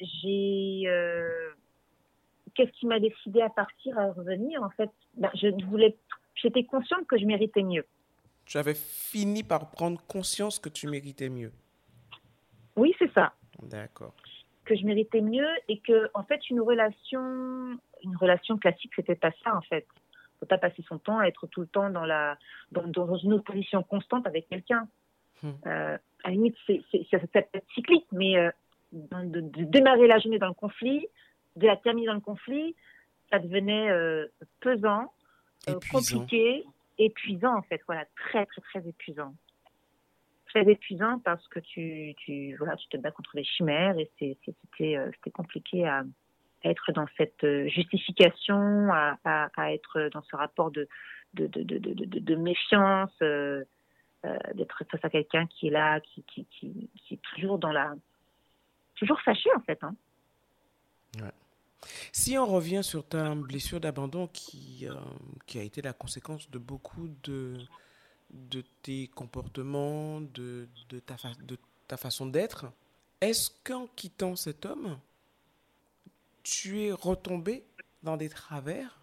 j'ai 0.00 0.84
euh, 0.86 1.50
qu'est-ce 2.54 2.70
qui 2.72 2.86
m'a 2.86 3.00
décidé 3.00 3.40
à 3.40 3.50
partir 3.50 3.98
à 3.98 4.12
revenir 4.12 4.62
en 4.62 4.70
fait? 4.70 4.90
Ben, 5.14 5.30
je 5.34 5.48
voulais 5.66 5.96
j'étais 6.36 6.64
consciente 6.64 7.06
que 7.06 7.18
je 7.18 7.24
méritais 7.24 7.62
mieux 7.62 7.84
tu 8.46 8.58
avais 8.58 8.74
fini 8.74 9.42
par 9.42 9.70
prendre 9.70 10.00
conscience 10.06 10.58
que 10.58 10.68
tu 10.68 10.88
méritais 10.88 11.28
mieux. 11.28 11.52
Oui, 12.76 12.94
c'est 12.98 13.12
ça. 13.12 13.34
D'accord. 13.62 14.14
Que 14.64 14.76
je 14.76 14.84
méritais 14.84 15.20
mieux 15.20 15.48
et 15.68 15.78
que, 15.80 16.08
en 16.14 16.22
fait, 16.22 16.48
une 16.48 16.60
relation, 16.60 17.78
une 18.02 18.16
relation 18.16 18.56
classique, 18.56 18.92
c'était 18.94 19.16
pas 19.16 19.32
ça, 19.44 19.54
en 19.54 19.60
fait. 19.62 19.86
Faut 20.38 20.46
pas 20.46 20.58
passer 20.58 20.84
son 20.88 20.98
temps 20.98 21.18
à 21.18 21.26
être 21.26 21.46
tout 21.46 21.60
le 21.60 21.66
temps 21.66 21.90
dans 21.90 22.04
la, 22.04 22.38
dans, 22.70 22.86
dans 22.86 23.16
une 23.16 23.32
opposition 23.32 23.82
constante 23.82 24.26
avec 24.26 24.48
quelqu'un. 24.48 24.86
Hmm. 25.42 25.52
Euh, 25.66 25.98
à 26.24 26.28
la 26.28 26.30
limite, 26.30 26.56
c'est, 26.66 26.82
ça, 27.10 27.18
peut 27.18 27.28
être 27.34 27.66
cyclique, 27.74 28.06
mais 28.12 28.36
euh, 28.36 28.50
de, 28.92 29.40
démarrer 29.64 30.06
la 30.06 30.18
journée 30.18 30.38
dans 30.38 30.48
le 30.48 30.54
conflit, 30.54 31.06
de 31.56 31.66
la 31.66 31.76
terminer 31.76 32.08
dans 32.08 32.14
le 32.14 32.20
conflit, 32.20 32.76
ça 33.30 33.38
devenait 33.38 33.90
euh, 33.90 34.26
pesant, 34.60 35.12
compliqué, 35.90 36.64
épuisant 36.98 37.56
en 37.56 37.62
fait. 37.62 37.80
Voilà, 37.86 38.04
très 38.16 38.46
très 38.46 38.60
très 38.62 38.88
épuisant 38.88 39.34
très 40.56 40.70
épuisant 40.70 41.18
parce 41.18 41.46
que 41.48 41.60
tu, 41.60 42.14
tu, 42.18 42.54
voilà, 42.56 42.76
tu 42.76 42.88
te 42.88 42.96
bats 42.96 43.10
contre 43.10 43.32
les 43.34 43.44
chimères 43.44 43.98
et 43.98 44.10
c'était 44.18 44.96
euh, 44.96 45.10
compliqué 45.34 45.86
à, 45.86 46.04
être 46.64 46.92
dans 46.92 47.06
cette 47.16 47.44
euh, 47.44 47.68
justification, 47.68 48.90
à, 48.92 49.18
à, 49.24 49.72
être 49.72 50.08
dans 50.12 50.22
ce 50.22 50.34
rapport 50.34 50.70
de, 50.70 50.88
de, 51.34 51.46
de, 51.46 51.62
de, 51.62 52.18
de 52.18 52.34
méfiance, 52.36 53.12
euh, 53.22 53.64
d'être 54.54 54.82
face 54.90 55.04
à 55.04 55.10
quelqu'un 55.10 55.46
qui 55.46 55.68
est 55.68 55.70
là, 55.70 56.00
qui, 56.00 56.22
qui, 56.24 56.46
qui, 56.46 56.90
qui, 56.96 57.14
est 57.14 57.22
toujours 57.34 57.58
dans 57.58 57.70
la. 57.70 57.94
toujours 58.96 59.20
fâché 59.20 59.50
en 59.54 59.60
fait. 59.60 59.78
Hein. 59.84 59.94
Si 62.12 62.36
on 62.38 62.46
revient 62.46 62.82
sur 62.82 63.06
ta 63.06 63.34
blessure 63.34 63.80
d'abandon 63.80 64.28
qui, 64.28 64.86
qui 65.46 65.58
a 65.58 65.62
été 65.62 65.82
la 65.82 65.92
conséquence 65.92 66.50
de 66.50 66.58
beaucoup 66.58 67.08
de, 67.22 67.58
de 68.30 68.64
tes 68.82 69.08
comportements, 69.08 70.20
de, 70.20 70.68
de, 70.88 71.00
ta, 71.00 71.16
de 71.42 71.58
ta 71.88 71.96
façon 71.96 72.26
d'être, 72.26 72.66
est-ce 73.20 73.50
qu'en 73.64 73.86
quittant 73.96 74.36
cet 74.36 74.66
homme, 74.66 74.98
tu 76.42 76.82
es 76.82 76.92
retombé 76.92 77.64
dans 78.02 78.16
des 78.16 78.28
travers, 78.28 79.00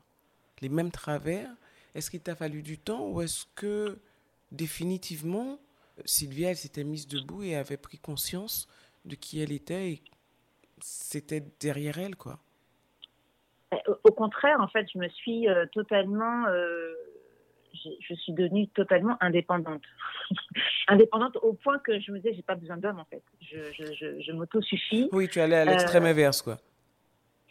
les 0.61 0.69
mêmes 0.69 0.91
travers? 0.91 1.49
Est-ce 1.95 2.09
qu'il 2.09 2.21
t'a 2.21 2.35
fallu 2.35 2.63
du 2.63 2.77
temps 2.77 3.07
ou 3.07 3.21
est-ce 3.21 3.45
que 3.55 3.99
définitivement, 4.51 5.59
Sylvia, 6.05 6.51
elle 6.51 6.57
s'était 6.57 6.83
mise 6.83 7.07
debout 7.07 7.43
et 7.43 7.55
avait 7.55 7.77
pris 7.77 7.97
conscience 7.97 8.67
de 9.05 9.15
qui 9.15 9.39
elle 9.39 9.51
était 9.51 9.91
et 9.91 10.01
c'était 10.81 11.43
derrière 11.59 11.97
elle, 11.97 12.15
quoi? 12.15 12.39
Contraire, 14.23 14.59
en 14.61 14.67
fait, 14.67 14.87
je 14.93 14.99
me 14.99 15.09
suis 15.09 15.47
euh, 15.47 15.65
totalement... 15.71 16.45
Euh, 16.47 16.93
je 18.07 18.13
suis 18.13 18.33
devenue 18.33 18.67
totalement 18.67 19.17
indépendante. 19.19 19.81
indépendante 20.87 21.37
au 21.41 21.53
point 21.53 21.79
que 21.79 21.99
je 21.99 22.11
me 22.11 22.19
disais, 22.19 22.33
j'ai 22.35 22.43
pas 22.43 22.55
besoin 22.55 22.77
d'homme 22.77 22.99
en 22.99 23.05
fait. 23.05 23.23
Je, 23.41 23.57
je, 23.73 24.21
je, 24.21 24.31
m'auto-suffis. 24.31 25.09
Oui, 25.11 25.27
tu 25.27 25.39
allais 25.39 25.57
à 25.57 25.65
l'extrême 25.65 26.05
euh, 26.05 26.11
inverse, 26.11 26.41
quoi. 26.41 26.59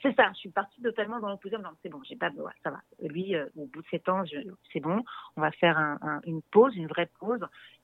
C'est 0.03 0.15
ça, 0.17 0.31
je 0.35 0.39
suis 0.39 0.49
partie 0.49 0.83
totalement 0.83 1.21
dans 1.21 1.29
l'opposé. 1.29 1.57
Non, 1.59 1.71
c'est 1.83 1.89
bon, 1.89 2.01
j'ai 2.09 2.17
pas 2.17 2.31
besoin, 2.31 2.51
ça 2.65 2.71
va. 2.71 2.81
Lui, 3.01 3.37
euh, 3.37 3.47
au 3.57 3.67
bout 3.67 3.83
de 3.83 3.87
sept 3.89 4.09
ans, 4.09 4.25
c'est 4.73 4.81
bon, 4.81 5.05
on 5.37 5.41
va 5.41 5.53
faire 5.53 5.79
un, 5.79 6.21
une 6.25 6.43
pause, 6.43 6.75
une 6.75 6.89
vraie 6.89 7.09
pause. 7.21 7.41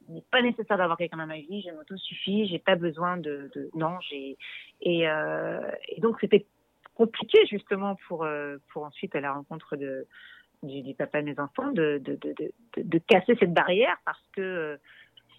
Il 0.09 0.17
n'est 0.17 0.25
pas 0.31 0.43
nécessaire 0.43 0.79
d'avoir 0.79 0.99
quelqu'un 0.99 1.19
dans 1.19 1.27
ma 1.27 1.37
vie, 1.37 1.63
je 1.63 1.71
m'auto-suffis, 1.71 2.49
j'ai 2.49 2.59
pas 2.59 2.75
besoin 2.75 3.19
de. 3.19 3.51
de... 3.55 3.71
Non, 3.75 3.99
j'ai. 4.01 4.37
Et, 4.81 5.09
euh, 5.09 5.71
et 5.89 6.01
donc, 6.01 6.17
c'était 6.21 6.47
compliqué 6.99 7.39
justement 7.47 7.97
pour, 8.09 8.27
pour 8.73 8.83
ensuite 8.83 9.15
à 9.15 9.21
la 9.21 9.33
rencontre 9.33 9.77
de, 9.77 10.07
du, 10.63 10.95
papa 10.95 11.21
de 11.21 11.27
mes 11.27 11.39
enfants 11.39 11.71
de, 11.73 12.01
de, 12.05 12.19
de, 12.21 12.53
de, 12.77 12.99
casser 12.99 13.37
cette 13.39 13.53
barrière 13.55 13.97
parce 14.05 14.23
que 14.35 14.41
euh, 14.41 14.77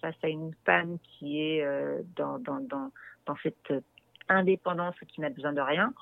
face 0.00 0.14
à 0.22 0.28
une 0.28 0.52
femme 0.64 0.98
qui 1.02 1.40
est 1.40 1.62
euh, 1.62 2.02
dans, 2.16 2.38
dans, 2.38 2.60
dans, 2.60 2.90
dans, 3.26 3.36
cette 3.42 3.72
indépendance 4.28 4.94
qui 5.08 5.20
n'a 5.20 5.30
besoin 5.30 5.52
de 5.52 5.60
rien, 5.60 5.92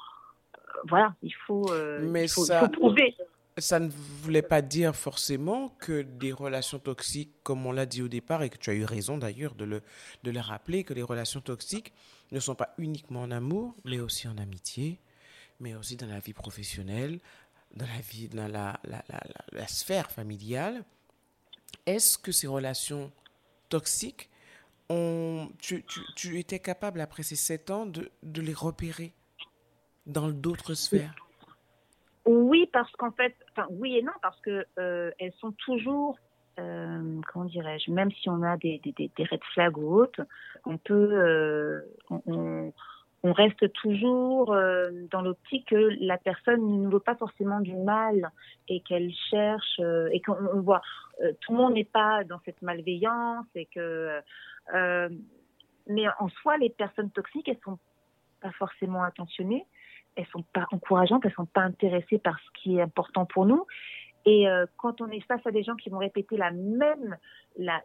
euh, 0.57 0.61
voilà, 0.88 1.15
il 1.23 1.35
faut, 1.47 1.71
Mais 2.00 2.25
il 2.25 2.29
faut, 2.29 2.45
ça, 2.45 2.68
prouver. 2.68 3.14
Ça 3.57 3.81
ne 3.81 3.88
voulait 3.88 4.42
pas 4.42 4.62
dire 4.62 4.94
forcément 4.94 5.71
que 5.81 6.03
des 6.03 6.33
relations 6.33 6.79
toxiques, 6.79 7.33
comme 7.42 7.66
on 7.66 7.73
l'a 7.73 7.87
dit 7.87 8.03
au 8.03 8.09
départ, 8.09 8.44
et 8.44 8.51
que 8.51 8.59
tu 8.59 8.71
as 8.71 8.75
eu 8.75 8.85
raison 8.85 9.18
d'ailleurs 9.18 9.57
de 9.57 9.64
le, 9.64 9.83
de 10.23 10.31
le 10.31 10.40
rappeler, 10.40 10.85
que 10.85 10.94
les 10.94 11.03
relations 11.03 11.40
toxiques 11.40 11.92
ne 12.31 12.38
sont 12.38 12.55
pas 12.55 12.75
uniquement 12.79 13.23
en 13.23 13.33
amour, 13.33 13.75
mais 13.85 13.99
aussi 13.99 14.29
en 14.29 14.38
amitié, 14.38 15.01
mais 15.61 15.75
aussi 15.75 15.97
dans 15.97 16.07
la 16.07 16.21
vie 16.21 16.33
professionnelle, 16.33 17.21
dans 17.75 17.87
la 17.87 18.01
vie, 18.01 18.29
dans 18.29 18.49
la, 18.49 18.81
la, 18.85 19.05
la, 19.09 19.21
la 19.53 19.66
sphère 19.66 20.11
familiale, 20.11 20.85
est-ce 21.87 22.18
que 22.18 22.33
ces 22.33 22.47
relations 22.47 23.12
toxiques, 23.68 24.31
ont, 24.90 25.51
tu, 25.59 25.85
tu, 25.85 26.01
tu, 26.16 26.38
étais 26.38 26.59
capable, 26.59 27.01
après 27.01 27.23
ces 27.23 27.37
sept 27.37 27.71
ans, 27.71 27.87
de, 27.87 28.11
de 28.23 28.40
les 28.40 28.55
repérer 28.55 29.12
dans 30.07 30.29
d'autres 30.29 30.75
sphères? 30.75 31.14
Oui, 32.25 32.68
parce 32.73 32.90
qu'en 32.92 33.11
fait, 33.12 33.35
enfin, 33.51 33.66
oui 33.71 33.97
et 33.97 34.03
non, 34.03 34.12
parce 34.23 34.40
que 34.40 34.66
euh, 34.79 35.11
elles 35.18 35.33
sont 35.40 35.53
toujours, 35.53 36.18
euh, 36.59 37.21
comment 37.33 37.47
dirais-je, 37.47 37.90
même 37.90 38.11
si 38.12 38.29
on 38.29 38.42
a 38.42 38.57
des, 38.57 38.81
des, 38.85 38.92
des, 38.92 39.25
red 39.25 39.40
flags 39.55 39.79
ou 39.79 39.94
autres, 39.94 40.23
on 40.64 40.77
peut, 40.77 41.11
euh, 41.12 41.81
on 43.22 43.33
reste 43.33 43.72
toujours 43.72 44.52
euh, 44.52 44.90
dans 45.11 45.22
l'optique 45.22 45.68
que 45.68 45.96
la 46.00 46.18
personne 46.18 46.83
ne 46.85 46.88
veut 46.88 47.00
pas 47.00 47.16
forcément 47.16 47.61
du 47.61 47.74
mal 47.74 48.31
et 48.68 48.81
qu'elle 48.81 49.12
cherche 49.31 49.81
euh, 49.81 50.09
et 50.12 50.20
qu'on 50.20 50.61
voit 50.61 50.83
euh, 51.22 51.33
tout 51.40 51.52
le 51.52 51.59
monde 51.59 51.74
n'est 51.74 51.85
pas 51.85 52.22
dans 52.24 52.40
cette 52.44 52.62
malveillance 52.62 53.46
et 53.54 53.66
que 53.66 54.20
mais 55.90 56.04
en 56.18 56.28
soi 56.28 56.59
les 56.59 56.70
personnes 56.70 57.11
toxiques 57.11 57.48
elles 57.48 57.59
sont 57.64 57.78
pas 58.40 58.52
forcément 58.52 59.02
attentionnées 59.02 59.66
elles 60.14 60.26
sont 60.26 60.44
pas 60.52 60.66
encourageantes 60.70 61.24
elles 61.24 61.33
sont 61.33 61.46
pas 61.46 61.62
intéressées 61.62 62.18
par 62.18 62.38
ce 62.38 62.62
qui 62.62 62.76
est 62.76 62.83
important 62.83 63.24
pour 63.24 63.46
nous 63.46 63.66
et 64.29 64.47
euh, 64.47 64.67
quand 64.77 65.01
on 65.01 65.09
est 65.09 65.21
face 65.21 65.41
à 65.47 65.51
des 65.51 65.62
gens 65.62 65.75
qui 65.75 65.88
vont 65.88 65.97
répéter 65.97 66.37
la 66.37 66.51
même, 66.51 67.17
la, 67.57 67.81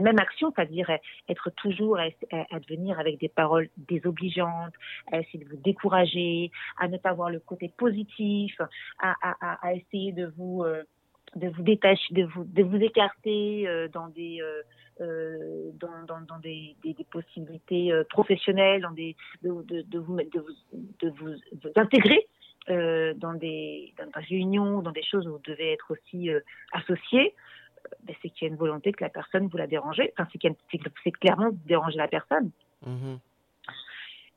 même 0.00 0.18
action, 0.20 0.52
c'est-à-dire 0.54 0.88
être 1.28 1.50
toujours 1.50 1.98
à, 1.98 2.04
à, 2.30 2.60
devenir 2.60 3.00
avec 3.00 3.18
des 3.18 3.28
paroles 3.28 3.68
désobligeantes, 3.76 4.72
à 5.10 5.18
essayer 5.18 5.44
de 5.44 5.50
vous 5.50 5.56
décourager, 5.56 6.52
à 6.78 6.86
ne 6.86 6.96
pas 6.96 7.12
voir 7.12 7.30
le 7.30 7.40
côté 7.40 7.72
positif, 7.76 8.60
à, 9.00 9.74
essayer 9.74 10.12
de 10.12 10.32
vous 10.36 10.62
euh, 10.62 10.84
de 11.34 11.48
vous 11.48 11.62
détacher, 11.62 12.14
de 12.14 12.22
vous 12.22 12.44
de 12.44 12.62
vous 12.62 12.76
écarter 12.76 13.66
euh, 13.66 13.88
dans 13.88 14.06
des 14.06 14.40
dans, 15.00 16.38
des, 16.38 16.76
possibilités 17.10 17.90
professionnelles, 18.10 18.82
dans 18.82 18.92
des 18.92 19.16
de, 19.42 19.50
de, 19.64 19.82
de 19.82 19.98
vous 19.98 20.16
de 20.18 20.38
vous 20.38 20.54
de 21.00 21.08
vous, 21.10 21.34
vous 21.64 21.70
intégrer 21.74 22.28
euh, 22.70 23.12
dans, 23.14 23.34
des, 23.34 23.92
dans 23.98 24.06
des 24.06 24.26
réunions, 24.26 24.80
dans 24.80 24.92
des 24.92 25.02
choses 25.02 25.26
où 25.26 25.32
vous 25.32 25.42
devez 25.44 25.72
être 25.72 25.90
aussi 25.90 26.30
euh, 26.30 26.40
associé, 26.72 27.34
euh, 27.86 27.96
ben, 28.04 28.16
c'est 28.22 28.30
qu'il 28.30 28.46
y 28.46 28.50
a 28.50 28.52
une 28.52 28.58
volonté 28.58 28.92
que 28.92 29.04
la 29.04 29.10
personne 29.10 29.48
vous 29.48 29.56
la 29.58 29.66
dérangez. 29.66 30.12
Enfin, 30.16 30.28
c'est, 30.32 30.86
c'est 31.02 31.10
clairement 31.12 31.50
déranger 31.66 31.98
la 31.98 32.08
personne. 32.08 32.50
Mm-hmm. 32.86 33.18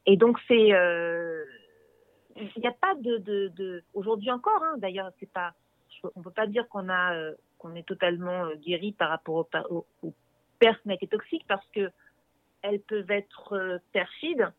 Et 0.07 0.17
donc, 0.17 0.39
c'est. 0.47 0.73
Euh, 0.73 1.45
il 2.35 2.61
n'y 2.61 2.67
a 2.67 2.73
pas 2.73 2.95
de. 2.95 3.17
de, 3.17 3.47
de... 3.55 3.83
Aujourd'hui 3.93 4.29
encore, 4.29 4.61
hein, 4.63 4.75
d'ailleurs, 4.77 5.11
c'est 5.19 5.31
pas. 5.31 5.53
On 6.15 6.19
ne 6.19 6.23
peut 6.23 6.31
pas 6.31 6.47
dire 6.47 6.67
qu'on, 6.67 6.89
a, 6.89 7.31
qu'on 7.57 7.75
est 7.75 7.87
totalement 7.87 8.53
guéri 8.55 8.91
par 8.91 9.09
rapport 9.09 9.47
aux, 9.69 9.85
aux, 10.03 10.13
personnalités 10.59 11.07
toxiques 11.07 11.45
parce 11.47 11.65
que 11.69 11.89
elles 12.61 12.81
peuvent 12.81 13.09
être 13.09 13.79
perfides. 13.93 14.51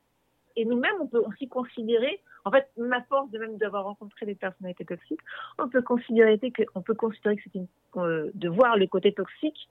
Et 0.56 0.64
nous-mêmes, 0.64 0.96
on 1.00 1.06
peut 1.06 1.20
aussi 1.20 1.48
considérer 1.48 2.20
en 2.44 2.50
fait, 2.50 2.68
ma 2.76 3.02
force 3.02 3.30
de 3.30 3.38
même 3.38 3.56
d'avoir 3.56 3.84
rencontré 3.84 4.26
des 4.26 4.34
personnalités 4.34 4.84
toxiques, 4.84 5.20
on 5.58 5.68
peut 5.68 5.82
considérer 5.82 6.38
que, 6.38 6.62
on 6.74 6.82
peut 6.82 6.94
considérer 6.94 7.36
que 7.36 7.42
c'est 7.44 7.58
une, 7.58 7.66
euh, 7.96 8.30
de 8.34 8.48
voir 8.48 8.76
le 8.76 8.86
côté 8.86 9.12
toxique, 9.12 9.68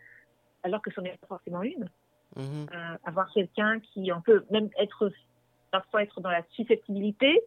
alors 0.63 0.82
que 0.82 0.91
ce 0.91 1.01
n'est 1.01 1.17
pas 1.17 1.27
forcément 1.27 1.63
une. 1.63 1.89
Mhm. 2.36 2.67
Euh, 2.73 2.97
avoir 3.06 3.32
quelqu'un 3.34 3.80
qui, 3.80 4.12
on 4.12 4.21
peut 4.21 4.45
même 4.51 4.69
être, 4.77 5.12
parfois 5.71 6.03
être 6.03 6.21
dans 6.21 6.30
la 6.30 6.43
susceptibilité, 6.49 7.41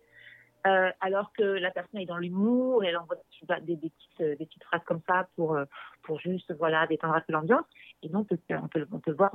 euh, 0.67 0.91
alors 1.01 1.33
que 1.33 1.43
la 1.43 1.71
personne 1.71 2.01
est 2.01 2.07
dans 2.07 2.19
l'humour 2.19 2.85
et 2.85 2.89
elle 2.89 2.99
envoie 2.99 3.17
des, 3.63 3.77
des, 3.77 3.91
petites, 3.91 4.39
des 4.39 4.47
petites 4.47 4.65
phrases 4.65 4.85
comme 4.85 5.01
ça 5.07 5.27
pour, 5.37 5.59
pour 6.03 6.21
juste 6.21 6.53
voilà 6.59 6.87
détendre 6.87 7.15
un 7.15 7.21
peu 7.21 7.33
l'ambiance. 7.33 7.65
Et 8.03 8.09
donc 8.09 8.27
on 8.31 8.37
peut, 8.37 8.57
on 8.63 8.69
peut, 8.69 8.87
on 8.93 8.99
peut 8.99 9.13
voir 9.13 9.31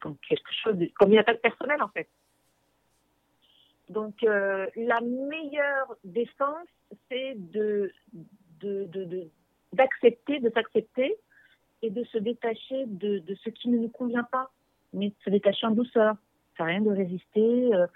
comme 0.00 0.16
quelque 0.28 0.52
chose, 0.62 0.76
de, 0.76 0.88
comme 0.96 1.12
une 1.12 1.18
attaque 1.18 1.40
personnelle 1.40 1.82
en 1.82 1.88
fait. 1.88 2.08
Donc, 3.90 4.22
euh, 4.22 4.66
la 4.76 5.00
meilleure 5.00 5.96
défense, 6.04 6.68
c'est 7.10 7.34
de, 7.36 7.92
d'accepter, 9.72 10.38
de, 10.38 10.48
s'accepter 10.50 11.16
et 11.82 11.90
de 11.90 12.04
se 12.04 12.18
détacher 12.18 12.84
de, 12.86 13.22
ce 13.42 13.50
qui 13.50 13.68
ne 13.68 13.78
nous 13.78 13.88
convient 13.88 14.22
pas, 14.22 14.50
mais 14.92 15.08
de 15.08 15.14
se 15.24 15.30
détacher 15.30 15.66
en 15.66 15.72
douceur. 15.72 16.14
Ça 16.56 16.64
rien 16.64 16.80
de 16.80 16.90
résister 16.90 17.74
euh, 17.74 17.86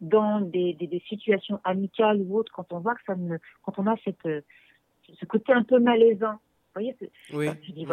dans 0.00 0.40
des, 0.40 1.02
situations 1.08 1.60
amicales 1.62 2.22
ou 2.22 2.38
autres 2.38 2.52
quand 2.52 2.72
on 2.72 2.78
voit 2.78 2.94
que 2.94 3.04
ça 3.06 3.14
ne, 3.14 3.36
quand 3.62 3.78
on 3.78 3.86
a 3.86 3.96
cette, 4.04 4.26
ce 4.26 5.24
côté 5.26 5.52
un 5.52 5.62
peu 5.62 5.78
malaisant 5.78 6.38
voyez, 6.78 6.96
oui, 7.32 7.48
tu, 7.62 7.72
dis, 7.72 7.86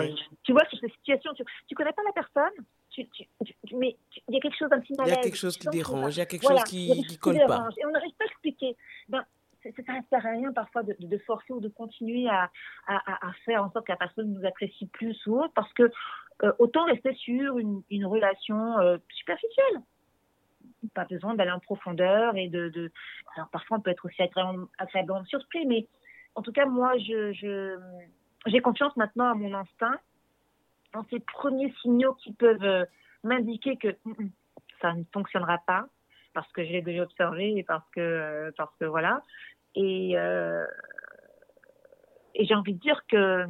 tu 0.43 0.51
vois, 0.51 0.65
sur 0.69 0.79
ces 0.79 0.89
situations, 0.89 1.33
tu, 1.33 1.43
ne 1.43 1.75
connais 1.75 1.93
pas 1.93 2.03
la 2.03 2.11
personne, 2.11 2.65
tu, 2.95 3.27
mais 3.73 3.97
il 4.27 4.33
y 4.33 4.37
a 4.37 4.39
quelque 4.39 4.57
chose 4.57 4.69
d'un 4.69 4.79
petit 4.79 4.93
malaise. 4.93 5.13
Il 5.13 5.15
y 5.15 5.19
a 5.19 5.23
quelque 5.23 5.37
chose 5.37 5.57
qui 5.57 5.67
dérange, 5.67 6.15
il 6.15 6.19
y 6.19 6.21
a 6.21 6.25
quelque 6.25 6.47
chose 6.47 6.63
qui 6.63 7.17
colle 7.19 7.37
pas. 7.47 7.67
Et 7.77 7.85
on 7.85 7.91
n'arrive 7.91 8.13
pas 8.15 8.25
à 8.25 8.27
expliquer. 8.27 8.75
Ben, 9.09 9.25
ça 9.63 9.93
ne 9.93 10.01
sert 10.09 10.25
à 10.25 10.29
rien 10.29 10.51
parfois 10.53 10.83
de, 10.83 10.95
de, 10.99 11.17
forcer 11.19 11.53
ou 11.53 11.59
de 11.59 11.69
continuer 11.69 12.27
à, 12.29 12.51
à, 12.87 13.27
à, 13.27 13.33
faire 13.45 13.63
en 13.63 13.71
sorte 13.71 13.87
que 13.87 13.91
la 13.91 13.97
personne 13.97 14.31
nous 14.31 14.45
apprécie 14.45 14.85
plus 14.87 15.17
ou 15.25 15.39
autre, 15.39 15.53
parce 15.55 15.71
que 15.73 15.91
euh, 16.43 16.51
autant 16.59 16.85
rester 16.85 17.13
sur 17.15 17.57
une, 17.57 17.81
une 17.89 18.05
relation 18.05 18.77
euh, 18.79 18.97
superficielle. 19.09 19.81
Pas 20.93 21.05
besoin 21.05 21.33
d'aller 21.33 21.51
en 21.51 21.59
profondeur 21.59 22.35
et 22.35 22.47
de, 22.47 22.69
de, 22.69 22.91
Alors 23.35 23.49
parfois 23.49 23.77
on 23.77 23.81
peut 23.81 23.91
être 23.91 24.05
aussi 24.05 24.21
agréablement, 24.21 25.25
surpris, 25.25 25.65
mais 25.65 25.87
en 26.35 26.41
tout 26.41 26.51
cas 26.51 26.65
moi 26.65 26.97
je 26.97 27.31
j'ai 28.45 28.61
confiance 28.61 28.95
maintenant 28.95 29.31
à 29.31 29.33
mon 29.33 29.53
instinct, 29.53 29.97
dans 30.95 31.05
ces 31.09 31.19
premiers 31.19 31.73
signaux 31.81 32.13
qui 32.13 32.33
peuvent 32.33 32.63
euh, 32.63 32.85
m'indiquer 33.23 33.77
que 33.77 33.89
mm, 34.05 34.11
mm, 34.11 34.29
ça 34.81 34.93
ne 34.93 35.03
fonctionnera 35.13 35.59
pas 35.67 35.87
parce 36.33 36.51
que 36.51 36.65
je 36.65 36.71
l'ai 36.71 36.81
déjà 36.81 37.03
observé 37.03 37.57
et 37.57 37.63
parce 37.63 37.87
que 37.91 38.53
parce 38.57 38.75
que 38.77 38.85
voilà 38.85 39.21
et, 39.75 40.17
euh, 40.17 40.65
et 42.33 42.45
j'ai 42.45 42.55
envie 42.55 42.73
de 42.73 42.79
dire 42.79 43.01
que, 43.07 43.45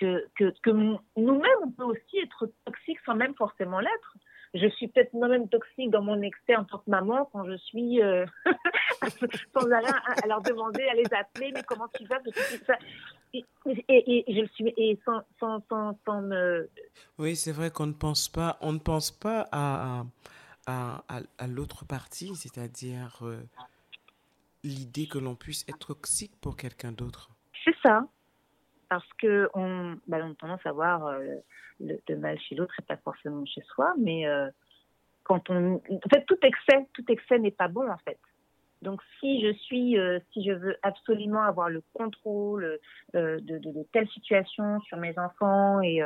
que, 0.00 0.50
que, 0.62 0.70
nous-mêmes, 0.70 1.58
on 1.62 1.70
peut 1.70 1.84
aussi 1.84 2.18
être 2.18 2.50
toxiques 2.64 2.98
sans 3.06 3.14
même 3.14 3.34
forcément 3.34 3.80
l'être. 3.80 4.16
Je 4.54 4.68
suis 4.68 4.88
peut-être 4.88 5.12
moi-même 5.14 5.48
toxique 5.48 5.90
dans 5.90 6.02
mon 6.02 6.20
excès 6.22 6.56
en 6.56 6.64
tant 6.64 6.78
que 6.78 6.88
maman 6.88 7.28
quand 7.32 7.44
je 7.44 7.56
suis 7.56 8.02
euh, 8.02 8.24
sans 9.54 9.70
arrêt 9.70 9.90
à, 10.22 10.26
leur 10.26 10.42
demander, 10.42 10.84
à 10.84 10.94
les 10.94 11.12
appeler, 11.12 11.50
mais 11.52 11.62
comment 11.64 11.88
tu 11.88 12.04
vas 12.04 12.20
et, 13.34 13.44
et, 13.88 14.30
et, 14.30 14.40
je 14.40 14.52
suis 14.52 14.72
et 14.76 14.98
sans, 15.04 15.22
sans, 15.40 15.62
sans, 15.68 15.98
sans 16.04 16.22
me... 16.22 16.68
Oui, 17.18 17.36
c'est 17.36 17.52
vrai 17.52 17.70
qu'on 17.70 17.86
ne 17.86 17.92
pense 17.92 18.28
pas, 18.28 18.56
on 18.60 18.72
ne 18.72 18.78
pense 18.78 19.10
pas 19.10 19.48
à, 19.52 20.04
à, 20.66 21.02
à, 21.08 21.20
à 21.38 21.46
l'autre 21.46 21.84
partie, 21.84 22.34
c'est-à-dire 22.36 23.18
euh, 23.22 23.40
l'idée 24.62 25.06
que 25.06 25.18
l'on 25.18 25.34
puisse 25.34 25.64
être 25.68 25.88
toxique 25.88 26.32
pour 26.40 26.56
quelqu'un 26.56 26.92
d'autre. 26.92 27.30
C'est 27.64 27.76
ça. 27.82 28.06
Parce 28.88 29.08
que 29.18 29.48
on, 29.54 29.96
bah, 30.06 30.18
on 30.22 30.32
a 30.32 30.34
tendance 30.34 30.64
à 30.64 30.72
voir 30.72 31.06
euh, 31.06 31.36
le, 31.80 32.16
mal 32.16 32.38
chez 32.38 32.54
l'autre 32.54 32.74
et 32.78 32.82
pas 32.82 32.96
forcément 32.98 33.44
chez 33.46 33.62
soi, 33.62 33.94
mais 33.98 34.26
euh, 34.26 34.48
quand 35.24 35.50
on, 35.50 35.76
en 35.76 36.08
fait, 36.12 36.24
tout 36.26 36.38
excès, 36.42 36.86
tout 36.92 37.04
excès 37.08 37.38
n'est 37.38 37.50
pas 37.50 37.68
bon 37.68 37.90
en 37.90 37.98
fait. 37.98 38.18
Donc, 38.84 39.00
si 39.18 39.44
je 39.44 39.52
suis, 39.52 39.98
euh, 39.98 40.20
si 40.32 40.44
je 40.44 40.52
veux 40.52 40.76
absolument 40.82 41.42
avoir 41.42 41.68
le 41.68 41.82
contrôle 41.94 42.78
de, 43.14 43.40
de, 43.40 43.58
de, 43.58 43.82
telle 43.92 44.08
situation 44.10 44.80
sur 44.82 44.98
mes 44.98 45.18
enfants, 45.18 45.80
et, 45.82 46.00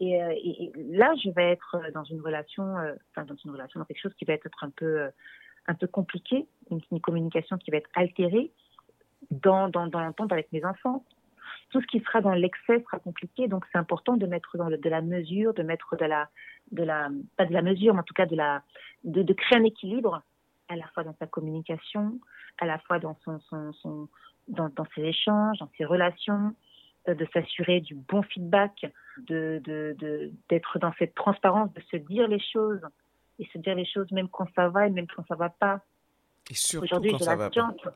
et, 0.00 0.72
là, 0.90 1.14
je 1.24 1.30
vais 1.30 1.52
être 1.52 1.76
dans 1.94 2.04
une 2.04 2.20
relation, 2.20 2.64
enfin, 3.10 3.24
dans 3.24 3.36
une 3.36 3.52
relation, 3.52 3.80
dans 3.80 3.86
quelque 3.86 4.02
chose 4.02 4.14
qui 4.18 4.24
va 4.24 4.34
être 4.34 4.48
un 4.62 4.70
peu 4.70 5.08
un 5.68 5.74
peu 5.74 5.86
compliqué, 5.86 6.46
une, 6.70 7.00
communication 7.00 7.56
qui 7.58 7.70
va 7.70 7.78
être 7.78 7.90
altérée 7.94 8.50
dans, 9.30 9.68
dans, 9.68 9.86
l'entente 9.86 10.32
avec 10.32 10.52
mes 10.52 10.64
enfants. 10.64 11.04
Tout 11.70 11.80
ce 11.80 11.86
qui 11.86 12.00
sera 12.00 12.20
dans 12.20 12.32
l'excès 12.32 12.80
sera 12.80 12.98
compliqué, 12.98 13.48
donc 13.48 13.64
c'est 13.72 13.78
important 13.78 14.16
de 14.16 14.26
mettre 14.26 14.56
de 14.56 14.88
la 14.88 15.00
mesure, 15.00 15.54
de 15.54 15.62
mettre 15.62 15.96
de 15.96 16.04
la, 16.04 16.28
pas 17.36 17.46
de 17.46 17.52
la 17.52 17.62
mesure, 17.62 17.94
mais 17.94 18.00
en 18.00 18.04
tout 18.04 18.14
cas 18.14 18.26
de 18.26 19.32
créer 19.32 19.58
un 19.58 19.64
équilibre 19.64 20.22
à 20.68 20.76
la 20.76 20.86
fois 20.88 21.04
dans 21.04 21.14
sa 21.18 21.26
communication, 21.26 22.18
à 22.58 22.66
la 22.66 22.78
fois 22.80 22.98
dans 22.98 23.16
son, 23.24 23.40
son, 23.40 23.72
son 23.74 24.08
dans, 24.48 24.68
dans, 24.70 24.86
ses 24.94 25.02
échanges, 25.02 25.58
dans 25.58 25.70
ses 25.76 25.84
relations, 25.84 26.54
euh, 27.08 27.14
de 27.14 27.26
s'assurer 27.32 27.80
du 27.80 27.94
bon 27.94 28.22
feedback, 28.22 28.86
de, 29.18 29.60
de, 29.64 30.30
d'être 30.48 30.78
dans 30.78 30.92
cette 30.98 31.14
transparence, 31.14 31.72
de 31.74 31.80
se 31.90 31.96
dire 31.96 32.28
les 32.28 32.40
choses 32.40 32.80
et 33.38 33.46
se 33.52 33.58
dire 33.58 33.74
les 33.74 33.86
choses 33.86 34.10
même 34.12 34.28
quand 34.28 34.48
ça 34.54 34.68
va 34.68 34.86
et 34.86 34.90
même 34.90 35.06
quand 35.06 35.26
ça 35.26 35.34
va 35.34 35.50
pas. 35.50 35.80
Et 36.50 36.54
surtout 36.54 36.84
aujourd'hui, 36.84 37.12
quand 37.12 37.18
ça 37.18 37.36
va 37.36 37.50
chance, 37.52 37.80
pas. 37.82 37.94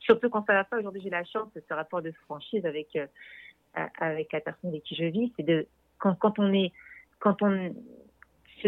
Surtout 0.00 0.30
quand 0.30 0.44
ça 0.46 0.54
va 0.54 0.64
pas. 0.64 0.78
Aujourd'hui, 0.78 1.02
j'ai 1.02 1.10
la 1.10 1.24
chance 1.24 1.52
de 1.54 1.62
ce 1.66 1.74
rapport 1.74 2.02
de 2.02 2.12
franchise 2.24 2.64
avec 2.64 2.94
euh, 2.96 3.06
avec 3.98 4.32
la 4.32 4.40
personne 4.40 4.70
avec 4.70 4.84
qui 4.84 4.94
je 4.94 5.04
vis, 5.04 5.32
c'est 5.36 5.42
de 5.42 5.66
quand, 5.98 6.14
quand 6.14 6.38
on 6.38 6.52
est 6.52 6.72
quand 7.18 7.42
on 7.42 7.74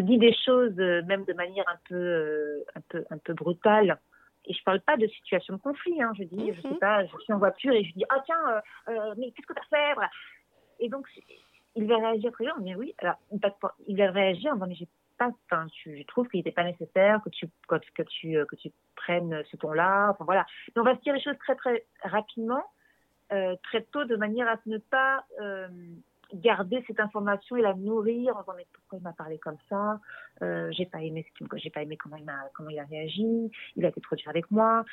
se 0.00 0.04
dit 0.04 0.18
des 0.18 0.34
choses 0.44 0.78
euh, 0.78 1.02
même 1.04 1.24
de 1.24 1.32
manière 1.32 1.68
un 1.68 1.78
peu 1.88 1.94
euh, 1.94 2.64
un 2.74 2.80
peu 2.88 3.04
un 3.10 3.18
peu 3.18 3.34
brutale. 3.34 3.98
Et 4.46 4.54
je 4.54 4.62
parle 4.64 4.80
pas 4.80 4.96
de 4.96 5.06
situation 5.08 5.54
de 5.54 5.60
conflit. 5.60 6.00
Hein, 6.00 6.12
je 6.16 6.24
dis, 6.24 6.52
je 6.54 6.60
sais 6.62 6.68
mhm. 6.68 6.78
pas, 6.78 7.04
je 7.04 7.16
suis 7.18 7.32
en 7.32 7.38
voiture 7.38 7.72
et 7.72 7.84
je 7.84 7.92
dis 7.92 8.04
ah 8.08 8.22
tiens, 8.24 8.62
mais 9.16 9.30
qu'est-ce 9.32 9.46
que 9.46 9.52
tu 9.52 9.60
as 9.60 9.94
fait 9.94 10.00
Et 10.80 10.88
donc 10.88 11.06
il 11.74 11.86
va 11.86 11.96
réagir 11.96 12.32
très 12.32 12.44
bien. 12.44 12.54
Mais 12.60 12.74
oui, 12.74 12.94
alors 12.98 13.16
il 13.86 13.96
va 13.96 14.10
réagir 14.10 14.52
en 14.52 14.54
disant 14.54 14.66
mais 14.68 14.74
j'ai 14.74 14.88
pas, 15.18 15.30
enfin, 15.50 15.66
je 15.84 16.02
trouve 16.04 16.28
qu'il 16.28 16.38
n'était 16.38 16.52
pas 16.52 16.64
nécessaire 16.64 17.20
que 17.22 17.28
tu, 17.28 17.48
que, 17.68 18.02
tu, 18.02 18.36
euh, 18.36 18.46
que 18.46 18.56
tu 18.56 18.70
prennes 18.94 19.42
ce 19.50 19.56
ton-là. 19.56 20.10
Enfin, 20.10 20.24
voilà. 20.24 20.46
Mais 20.68 20.80
on 20.80 20.84
va 20.84 20.96
se 20.96 21.00
dire 21.02 21.12
les 21.12 21.20
choses 21.20 21.36
très, 21.38 21.56
très 21.56 21.84
rapidement, 22.02 22.64
euh, 23.32 23.56
très 23.64 23.82
tôt, 23.82 24.04
de 24.04 24.16
manière 24.16 24.48
à 24.48 24.56
ne 24.66 24.78
pas 24.78 25.24
euh, 25.40 25.68
garder 26.34 26.82
cette 26.86 27.00
information 27.00 27.56
et 27.56 27.62
la 27.62 27.74
nourrir 27.74 28.36
en 28.36 28.40
disant 28.40 28.54
mais 28.56 28.66
pourquoi 28.72 28.98
il 28.98 29.02
m'a 29.02 29.12
parlé 29.12 29.38
comme 29.38 29.56
ça? 29.68 30.00
Euh, 30.42 30.70
j'ai 30.72 30.86
pas 30.86 31.02
aimé 31.02 31.24
j'ai 31.56 31.70
pas 31.70 31.82
aimé 31.82 31.96
comment 31.96 32.16
il 32.16 32.24
m'a 32.24 32.38
comment 32.54 32.70
il 32.70 32.78
a 32.78 32.84
réagi. 32.84 33.50
Il 33.76 33.84
a 33.84 33.88
été 33.88 34.00
trop 34.00 34.16
dur 34.16 34.28
avec 34.28 34.50
moi. 34.50 34.84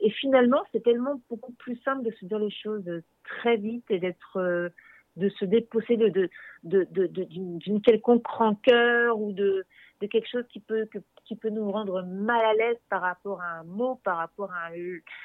Et 0.00 0.10
finalement 0.10 0.62
c'est 0.72 0.82
tellement 0.82 1.20
beaucoup 1.28 1.52
plus 1.52 1.76
simple 1.82 2.04
de 2.04 2.10
se 2.12 2.24
dire 2.26 2.38
les 2.38 2.50
choses 2.50 2.88
très 3.24 3.56
vite 3.56 3.84
et 3.90 3.98
d'être 3.98 4.70
de 5.18 5.28
se 5.30 5.44
déposséder 5.44 6.10
de, 6.10 6.30
de, 6.62 6.86
de, 6.90 7.06
d'une 7.24 7.82
quelconque 7.82 8.26
rancœur 8.26 9.18
ou 9.18 9.32
de, 9.32 9.66
de 10.00 10.06
quelque 10.06 10.28
chose 10.28 10.44
qui 10.48 10.60
peut, 10.60 10.88
qui 11.24 11.36
peut 11.36 11.50
nous 11.50 11.70
rendre 11.70 12.02
mal 12.02 12.44
à 12.44 12.54
l'aise 12.54 12.78
par 12.88 13.02
rapport 13.02 13.40
à 13.42 13.58
un 13.58 13.64
mot, 13.64 13.96
par 14.04 14.18
rapport 14.18 14.50
à, 14.52 14.70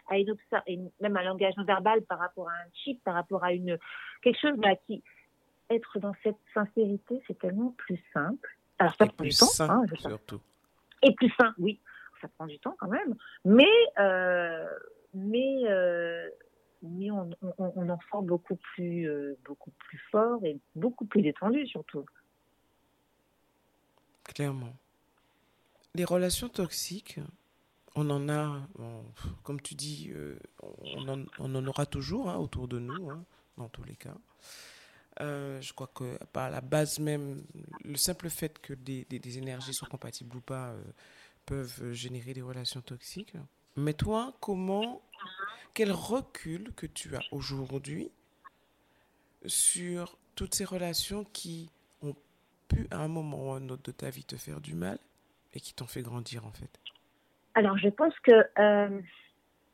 à 0.10 0.17
une 0.17 0.89
même 0.99 1.17
un 1.17 1.23
langage 1.23 1.56
non 1.58 1.63
verbal, 1.63 2.02
par 2.04 2.19
rapport 2.19 2.49
à 2.49 2.54
un 2.54 2.69
chip, 2.73 3.04
par 3.04 3.13
rapport 3.13 3.43
à 3.43 3.54
une 3.54 3.78
quelque 4.23 4.39
chose 4.39 4.58
là, 4.62 4.76
qui 4.88 5.04
être 5.69 5.99
dans 5.99 6.13
cette 6.23 6.38
sincérité, 6.54 7.21
c'est 7.28 7.38
tellement 7.39 7.73
plus 7.78 8.02
simple. 8.13 8.58
Alors 8.80 8.95
ça 8.97 9.06
prend 9.08 9.23
du 9.23 9.32
temps, 9.32 9.47
hein, 9.60 9.84
surtout. 9.97 10.41
Et 11.02 11.13
plus 11.13 11.32
sain, 11.39 11.54
oui, 11.58 11.80
ça 12.21 12.28
prend 12.28 12.47
du 12.47 12.60
temps 12.60 12.76
quand 12.80 12.88
même, 12.88 13.15
mais 13.45 13.65
euh, 13.99 14.67
mais 15.13 15.63
euh, 15.65 16.30
mais 16.84 17.10
on, 17.12 17.32
en 17.89 17.99
sort 18.12 18.23
beaucoup 18.23 18.58
plus, 18.58 19.10
euh, 19.10 19.38
beaucoup 19.45 19.71
plus 19.71 19.97
fort 20.12 20.43
et 20.43 20.60
beaucoup 20.76 21.06
plus 21.06 21.21
détendu 21.21 21.65
surtout. 21.65 22.06
Clairement. 24.23 24.76
Les 25.95 26.04
relations 26.06 26.49
toxiques, 26.49 27.19
on 27.95 28.10
en 28.10 28.28
a, 28.28 28.67
comme 29.43 29.62
tu 29.62 29.76
dis, 29.76 30.12
euh, 30.13 30.38
on, 30.62 31.08
en, 31.08 31.26
on, 31.39 31.56
en, 31.56 31.67
aura 31.67 31.86
toujours 31.86 32.30
hein, 32.30 32.38
autour 32.38 32.67
de 32.67 32.80
nous, 32.80 33.12
hein, 33.12 33.23
dans 33.58 33.69
tous 33.69 33.84
les 33.84 33.95
cas. 33.95 34.15
Euh, 35.21 35.62
je 35.62 35.73
crois 35.73 35.89
que 35.93 36.17
par 36.34 36.49
la 36.49 36.62
base 36.62 36.99
même, 36.99 37.43
le 37.84 37.95
simple 37.95 38.30
fait 38.30 38.60
que 38.60 38.73
des, 38.73 39.38
énergies 39.38 39.73
soient 39.73 39.88
compatibles 39.88 40.36
ou 40.36 40.41
pas 40.41 40.73
peuvent 41.45 41.91
générer 41.91 42.34
des 42.34 42.41
relations 42.41 42.82
toxiques. 42.82 43.34
Mais 43.76 43.93
toi, 43.93 44.34
comment 44.39 45.02
quel 45.73 45.91
recul 45.91 46.71
que 46.76 46.86
tu 46.86 47.15
as 47.15 47.21
aujourd'hui 47.32 48.12
sur 49.45 50.17
toutes 50.36 50.54
ces 50.54 50.65
relations 50.65 51.26
qui 51.34 51.69
ont 52.02 52.15
pu 52.67 52.88
à 52.91 52.97
un 52.97 53.08
moment 53.08 53.47
ou 53.47 53.52
à 53.52 53.58
un 53.58 53.69
autre 53.69 53.84
de 53.84 53.91
ta 53.91 54.10
vie 54.10 54.23
te 54.23 54.36
faire 54.36 54.62
du 54.62 54.76
mal 54.76 54.97
et 55.54 55.60
qui 55.60 55.73
t'ont 55.73 55.88
fait 55.88 56.02
grandir 56.02 56.45
en 56.45 56.52
fait? 56.52 56.80
Alors 57.56 57.78
je 57.78 57.89
pense 57.89 58.17
que 58.19 58.32
euh, 58.60 59.02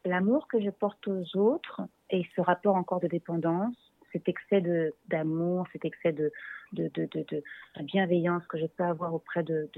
l'amour 0.06 0.48
que 0.48 0.62
je 0.62 0.70
porte 0.70 1.08
aux 1.08 1.38
autres 1.38 1.82
et 2.10 2.28
ce 2.36 2.42
rapport 2.42 2.76
encore 2.76 3.00
de 3.00 3.08
dépendance, 3.08 3.76
cet 4.12 4.28
excès 4.28 4.64
d'amour, 5.08 5.68
cet 5.72 5.86
excès 5.86 6.12
de, 6.12 6.32
de, 6.74 6.90
de, 6.94 7.08
de, 7.14 7.44
bienveillance 7.82 8.46
que 8.48 8.58
je 8.58 8.66
peux 8.66 8.84
avoir 8.84 9.14
auprès 9.14 9.44
de, 9.44 9.70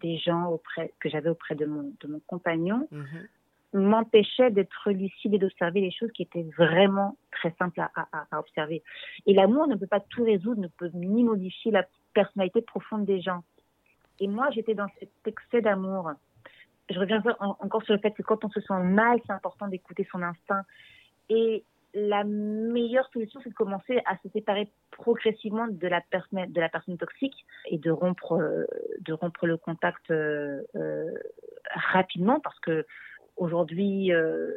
des 0.00 0.18
gens 0.18 0.46
auprès, 0.46 0.92
que 1.00 1.08
j'avais 1.08 1.30
auprès 1.30 1.54
de 1.54 1.66
mon, 1.66 1.92
de 2.00 2.08
mon 2.08 2.20
compagnon, 2.26 2.88
mm-hmm 2.92 3.26
m'empêchait 3.72 4.50
d'être 4.50 4.90
lucide 4.90 5.34
et 5.34 5.38
d'observer 5.38 5.80
les 5.80 5.90
choses 5.90 6.10
qui 6.12 6.22
étaient 6.22 6.46
vraiment 6.56 7.16
très 7.30 7.54
simples 7.58 7.80
à, 7.80 7.90
à, 7.94 8.26
à 8.30 8.38
observer. 8.38 8.82
Et 9.26 9.32
l'amour 9.32 9.66
ne 9.66 9.76
peut 9.76 9.86
pas 9.86 10.00
tout 10.00 10.24
résoudre, 10.24 10.60
ne 10.60 10.68
peut 10.68 10.90
ni 10.94 11.24
modifier 11.24 11.70
la 11.70 11.86
personnalité 12.12 12.60
profonde 12.60 13.06
des 13.06 13.20
gens. 13.20 13.42
Et 14.20 14.28
moi, 14.28 14.50
j'étais 14.50 14.74
dans 14.74 14.88
cet 15.00 15.10
excès 15.26 15.62
d'amour. 15.62 16.12
Je 16.90 16.98
reviens 16.98 17.22
encore 17.40 17.82
sur 17.84 17.94
le 17.94 18.00
fait 18.00 18.10
que 18.10 18.22
quand 18.22 18.44
on 18.44 18.50
se 18.50 18.60
sent 18.60 18.82
mal, 18.82 19.18
c'est 19.26 19.32
important 19.32 19.68
d'écouter 19.68 20.06
son 20.10 20.22
instinct. 20.22 20.62
Et 21.30 21.64
la 21.94 22.24
meilleure 22.24 23.08
solution, 23.12 23.40
c'est 23.42 23.50
de 23.50 23.54
commencer 23.54 24.00
à 24.06 24.16
se 24.18 24.28
séparer 24.30 24.70
progressivement 24.90 25.66
de 25.68 25.88
la 25.88 26.00
personne, 26.00 26.50
de 26.50 26.60
la 26.60 26.68
personne 26.68 26.96
toxique 26.96 27.46
et 27.66 27.78
de 27.78 27.90
rompre, 27.90 28.32
euh, 28.32 28.64
de 29.00 29.12
rompre 29.12 29.46
le 29.46 29.56
contact 29.56 30.10
euh, 30.10 30.62
euh, 30.74 31.10
rapidement 31.74 32.40
parce 32.40 32.58
que 32.60 32.86
Aujourd'hui, 33.36 34.12
euh, 34.12 34.52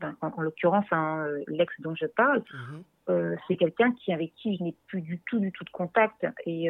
ben, 0.00 0.16
en, 0.20 0.40
l'occurrence, 0.40 0.86
hein, 0.90 1.26
l'ex 1.48 1.72
dont 1.80 1.94
je 1.94 2.06
parle, 2.06 2.42
mhm. 2.52 2.84
euh, 3.10 3.36
c'est 3.46 3.56
quelqu'un 3.56 3.92
qui 3.92 4.12
avec 4.12 4.32
qui 4.34 4.56
je 4.56 4.62
n'ai 4.62 4.74
plus 4.86 5.00
du 5.00 5.20
tout, 5.26 5.38
du 5.38 5.52
tout 5.52 5.64
de 5.64 5.70
contact. 5.70 6.26
Et, 6.46 6.68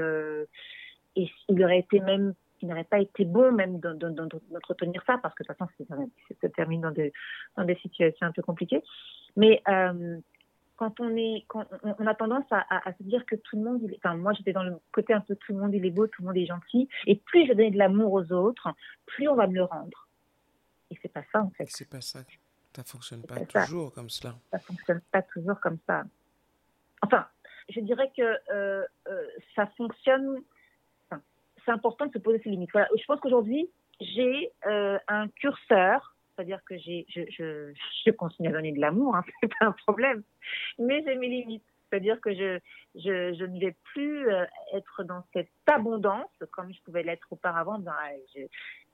et 1.16 1.31
il 1.48 1.62
aurait 1.64 1.79
été 1.79 2.00
même, 2.00 2.35
il 2.62 2.69
n'aurait 2.69 2.85
pas 2.85 2.99
été 2.99 3.25
bon 3.25 3.53
même 3.53 3.79
d'entretenir 3.79 5.03
ça, 5.07 5.19
parce 5.19 5.35
que 5.35 5.43
de 5.43 5.49
toute 5.49 5.59
façon, 5.59 5.71
ça 5.88 6.35
se 6.40 6.47
termine 6.49 6.81
dans 6.81 6.90
des, 6.90 7.12
dans 7.57 7.64
des 7.64 7.77
situations 7.77 8.27
un 8.27 8.33
peu 8.33 8.43
compliquées. 8.43 8.83
Mais 9.37 9.62
quand 10.77 11.01
on 11.01 11.17
est, 11.17 11.45
quand 11.49 11.67
on, 11.83 12.07
a 12.07 12.14
tendance 12.14 12.47
à, 12.51 12.93
se 12.99 13.03
dire 13.03 13.25
que 13.27 13.37
tout 13.37 13.57
le 13.57 13.62
monde, 13.62 13.90
enfin 13.97 14.17
moi 14.17 14.33
j'étais 14.33 14.53
dans 14.53 14.62
le 14.62 14.77
côté 14.93 15.12
un 15.12 15.21
peu 15.21 15.37
tout 15.37 15.53
le 15.53 15.59
monde 15.59 15.75
il 15.75 15.85
est 15.87 15.90
beau, 15.90 16.07
tout 16.07 16.23
le 16.23 16.29
monde 16.29 16.37
est 16.37 16.47
gentil, 16.47 16.88
et 17.07 17.17
plus 17.17 17.47
je 17.47 17.53
donne 17.53 17.71
de 17.71 17.79
l'amour 17.79 18.12
aux 18.12 18.33
autres, 18.33 18.69
plus 19.07 19.29
on 19.29 19.35
va 19.35 19.47
me 19.47 19.55
le 19.55 19.64
rendre. 19.64 20.09
Et 20.90 20.99
c'est 21.01 21.12
pas 21.12 21.23
ça 21.33 21.43
en 21.43 21.51
fait. 21.51 21.67
C'est 21.69 21.88
pas 21.88 22.01
ça. 22.01 22.21
Ça 22.75 22.83
fonctionne 22.83 23.23
pas, 23.23 23.37
toujours 23.40 23.93
comme 23.93 24.11
cela. 24.11 24.35
Ça 24.51 24.59
fonctionne 24.59 25.01
pas 25.12 25.23
toujours 25.23 25.61
comme 25.61 25.79
ça. 25.87 26.03
Enfin, 27.03 27.25
je 27.69 27.79
dirais 27.81 28.11
que 28.17 28.23
euh, 28.23 28.85
euh, 29.09 29.27
ça 29.55 29.67
fonctionne. 29.77 30.43
C'est 31.64 31.72
important 31.72 32.07
de 32.07 32.12
se 32.12 32.18
poser 32.18 32.40
ses 32.42 32.50
limites. 32.50 32.70
Voilà. 32.72 32.88
Je 32.96 33.05
pense 33.05 33.20
qu'aujourd'hui 33.20 33.70
j'ai 34.00 34.50
euh, 34.66 34.98
un 35.09 35.29
curseur 35.29 36.14
c'est-à-dire 36.35 36.61
que 36.64 36.77
j'ai, 36.79 37.07
je, 37.09 37.20
je, 37.31 37.72
je, 38.05 38.11
continue 38.11 38.48
à 38.48 38.53
donner 38.53 38.72
de 38.72 38.81
l'amour, 38.81 39.14
hein, 39.14 39.22
c'est 39.40 39.53
pas 39.59 39.66
un 39.66 39.72
problème. 39.72 40.22
Mais 40.79 41.03
j'ai 41.05 41.14
mes 41.16 41.29
limites. 41.29 41.64
C'est-à-dire 41.88 42.20
que 42.20 42.35
je, 42.35 42.59
je, 42.96 43.35
je, 43.35 43.44
ne 43.44 43.61
vais 43.61 43.77
plus 43.85 44.29
euh, 44.29 44.44
être 44.72 45.05
dans 45.05 45.22
cette 45.33 45.50
abondance 45.66 46.31
comme 46.50 46.72
je 46.72 46.83
pouvais 46.83 47.05
l'être 47.05 47.29
auparavant. 47.31 47.79
Ben, 47.79 47.92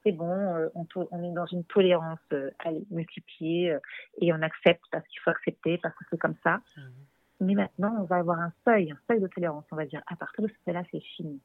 c'est 0.02 0.12
bon, 0.12 0.30
euh, 0.30 0.68
on, 0.74 0.86
on, 1.10 1.22
est 1.22 1.34
dans 1.34 1.46
une 1.46 1.64
tolérance 1.64 2.18
euh, 2.34 2.50
multipliée 2.90 3.74
et 4.20 4.32
on 4.34 4.42
accepte 4.42 4.84
parce 4.92 5.06
qu'il 5.08 5.20
faut 5.20 5.30
accepter, 5.30 5.78
parce 5.78 5.94
que 5.94 6.04
c'est 6.10 6.18
comme 6.18 6.36
ça. 6.42 6.60
Mmh. 6.76 6.80
Mais 7.40 7.54
maintenant, 7.54 7.96
on 8.00 8.04
va 8.04 8.16
avoir 8.16 8.38
un 8.38 8.52
seuil, 8.66 8.92
un 8.92 8.98
seuil 9.08 9.20
de 9.20 9.28
tolérance. 9.28 9.64
On 9.70 9.76
va 9.76 9.86
dire, 9.86 10.02
à 10.06 10.16
partir 10.16 10.44
de 10.44 10.48
ce 10.48 10.54
seuil-là, 10.66 10.82
c'est 10.90 11.00
fini. 11.00 11.40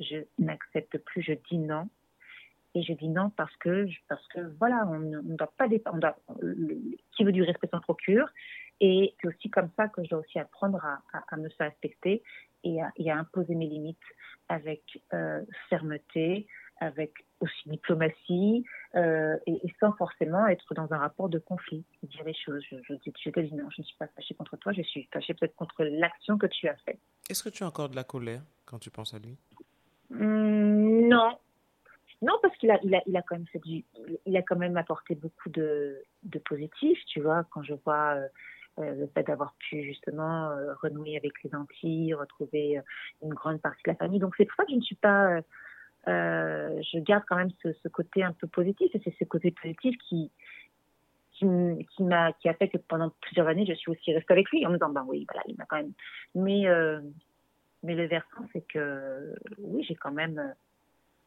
Je 0.00 0.18
n'accepte 0.38 0.98
plus, 0.98 1.22
je 1.22 1.32
dis 1.50 1.58
non 1.58 1.88
et 2.74 2.82
je 2.82 2.92
dis 2.92 3.08
non 3.08 3.30
parce 3.30 3.54
que, 3.56 3.86
parce 4.08 4.26
que 4.28 4.40
voilà, 4.58 4.86
on 4.86 4.98
ne 4.98 5.36
doit 5.36 5.52
pas 5.56 5.68
dépendre. 5.68 6.14
Qui 7.16 7.24
veut 7.24 7.32
du 7.32 7.42
respect 7.42 7.68
s'en 7.68 7.80
procure. 7.80 8.28
Et 8.80 9.14
c'est 9.20 9.28
aussi 9.28 9.50
comme 9.50 9.70
ça 9.76 9.88
que 9.88 10.04
je 10.04 10.10
dois 10.10 10.20
aussi 10.20 10.38
apprendre 10.38 10.84
à, 10.84 11.36
me 11.36 11.48
faire 11.50 11.70
respecter 11.70 12.22
et 12.62 12.80
à, 12.80 12.92
et 12.96 13.10
à, 13.10 13.16
imposer 13.16 13.54
mes 13.54 13.66
limites 13.66 13.98
avec 14.48 15.02
euh, 15.12 15.42
fermeté, 15.68 16.46
avec 16.80 17.12
aussi 17.40 17.68
diplomatie 17.68 18.64
euh, 18.94 19.36
et, 19.46 19.60
sans 19.80 19.92
forcément 19.94 20.46
être 20.46 20.74
dans 20.74 20.92
un 20.92 20.98
rapport 20.98 21.28
de 21.28 21.38
conflit. 21.38 21.84
Dire 22.04 22.24
les 22.24 22.34
choses. 22.34 22.62
Je, 22.70 22.76
je, 22.82 22.94
je 22.94 23.30
te 23.30 23.40
dis 23.40 23.54
non, 23.54 23.68
je 23.70 23.82
ne 23.82 23.86
suis 23.86 23.96
pas 23.96 24.06
fâchée 24.08 24.34
contre 24.34 24.56
toi, 24.56 24.72
je 24.72 24.82
suis 24.82 25.08
fâchée 25.12 25.34
peut-être 25.34 25.56
contre 25.56 25.84
l'action 25.84 26.38
que 26.38 26.46
tu 26.46 26.68
as 26.68 26.76
faite. 26.76 27.00
Est-ce 27.28 27.42
que 27.42 27.48
tu 27.48 27.64
as 27.64 27.66
encore 27.66 27.88
de 27.88 27.96
la 27.96 28.04
colère 28.04 28.42
quand 28.64 28.78
tu 28.78 28.90
penses 28.90 29.14
à 29.14 29.18
lui? 29.18 29.36
Mmh, 30.10 31.08
Non, 31.08 31.38
non, 32.20 32.34
parce 32.42 32.56
qu'il 32.56 32.70
a, 32.70 32.78
il 32.82 32.94
a, 32.94 33.02
il 33.06 33.16
a 33.16 33.22
quand 33.22 33.36
même 33.36 33.46
fait 33.46 33.60
du, 33.60 33.84
il 34.26 34.36
a 34.36 34.42
quand 34.42 34.56
même 34.56 34.76
apporté 34.76 35.14
beaucoup 35.14 35.48
de, 35.50 36.02
de 36.24 36.38
positif, 36.40 36.98
tu 37.06 37.20
vois, 37.20 37.44
quand 37.50 37.62
je 37.62 37.74
vois 37.84 38.16
euh, 38.16 38.28
euh, 38.80 38.94
le 38.94 39.06
fait 39.08 39.22
d'avoir 39.22 39.54
pu 39.58 39.84
justement 39.84 40.50
euh, 40.50 40.74
renouer 40.82 41.16
avec 41.16 41.32
les 41.44 41.54
Antilles, 41.54 42.14
retrouver 42.14 42.80
une 43.22 43.34
grande 43.34 43.60
partie 43.60 43.82
de 43.84 43.92
la 43.92 43.96
famille. 43.96 44.18
Donc 44.18 44.34
c'est 44.36 44.46
pour 44.46 44.56
ça 44.56 44.64
que 44.64 44.72
je 44.72 44.76
ne 44.76 44.82
suis 44.82 44.96
pas, 44.96 45.40
je 46.06 46.98
garde 46.98 47.22
quand 47.28 47.36
même 47.36 47.52
ce, 47.62 47.72
ce, 47.72 47.88
côté 47.88 48.24
un 48.24 48.32
peu 48.32 48.48
positif 48.48 48.92
et 48.94 49.00
c'est 49.04 49.14
ce 49.16 49.24
côté 49.24 49.52
positif 49.52 49.96
qui, 50.08 50.32
qui, 51.32 51.46
qui 51.94 52.02
m'a, 52.02 52.32
qui 52.32 52.48
a 52.48 52.54
fait 52.54 52.68
que 52.68 52.78
pendant 52.78 53.12
plusieurs 53.20 53.46
années 53.46 53.66
je 53.66 53.74
suis 53.74 53.92
aussi 53.92 54.12
restée 54.12 54.32
avec 54.32 54.50
lui 54.50 54.66
en 54.66 54.70
me 54.70 54.74
disant 54.74 54.90
ben 54.90 55.04
oui, 55.06 55.24
voilà, 55.28 55.42
il 55.46 55.56
m'a 55.56 55.66
quand 55.66 55.76
même. 55.76 55.92
Mais 56.34 56.66
mais 57.82 57.94
le 57.94 58.06
versant 58.06 58.46
c'est 58.52 58.66
que 58.66 59.34
oui, 59.58 59.84
j'ai 59.84 59.94
quand 59.94 60.12
même 60.12 60.54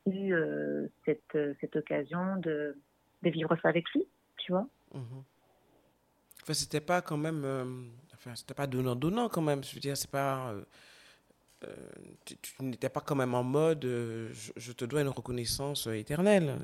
eu 0.05 0.33
euh, 0.33 0.87
cette, 1.05 1.35
euh, 1.35 1.53
cette 1.61 1.75
occasion 1.75 2.37
de, 2.37 2.75
de, 3.21 3.29
vivre 3.29 3.55
ça 3.61 3.69
avec 3.69 3.89
lui, 3.91 4.07
tu 4.37 4.51
vois. 4.51 4.67
Mhm. 4.93 5.23
Enfin, 6.41 6.53
c'était 6.53 6.81
pas 6.81 7.01
quand 7.01 7.17
même. 7.17 7.43
Euh, 7.45 7.65
enfin, 8.13 8.35
c'était 8.35 8.53
pas 8.53 8.67
donnant-donnant 8.67 9.29
quand 9.29 9.41
même. 9.41 9.63
Je 9.63 9.75
veux 9.75 9.81
dire, 9.81 9.95
c'est 9.95 10.09
pas. 10.09 10.53
tu, 12.25 12.35
n'étais 12.61 12.89
pas 12.89 13.01
quand 13.01 13.15
même 13.15 13.35
en 13.35 13.43
mode 13.43 13.83
je, 13.83 14.71
te 14.71 14.85
dois 14.85 15.01
une 15.01 15.09
reconnaissance 15.09 15.85
éternelle. 15.87 16.55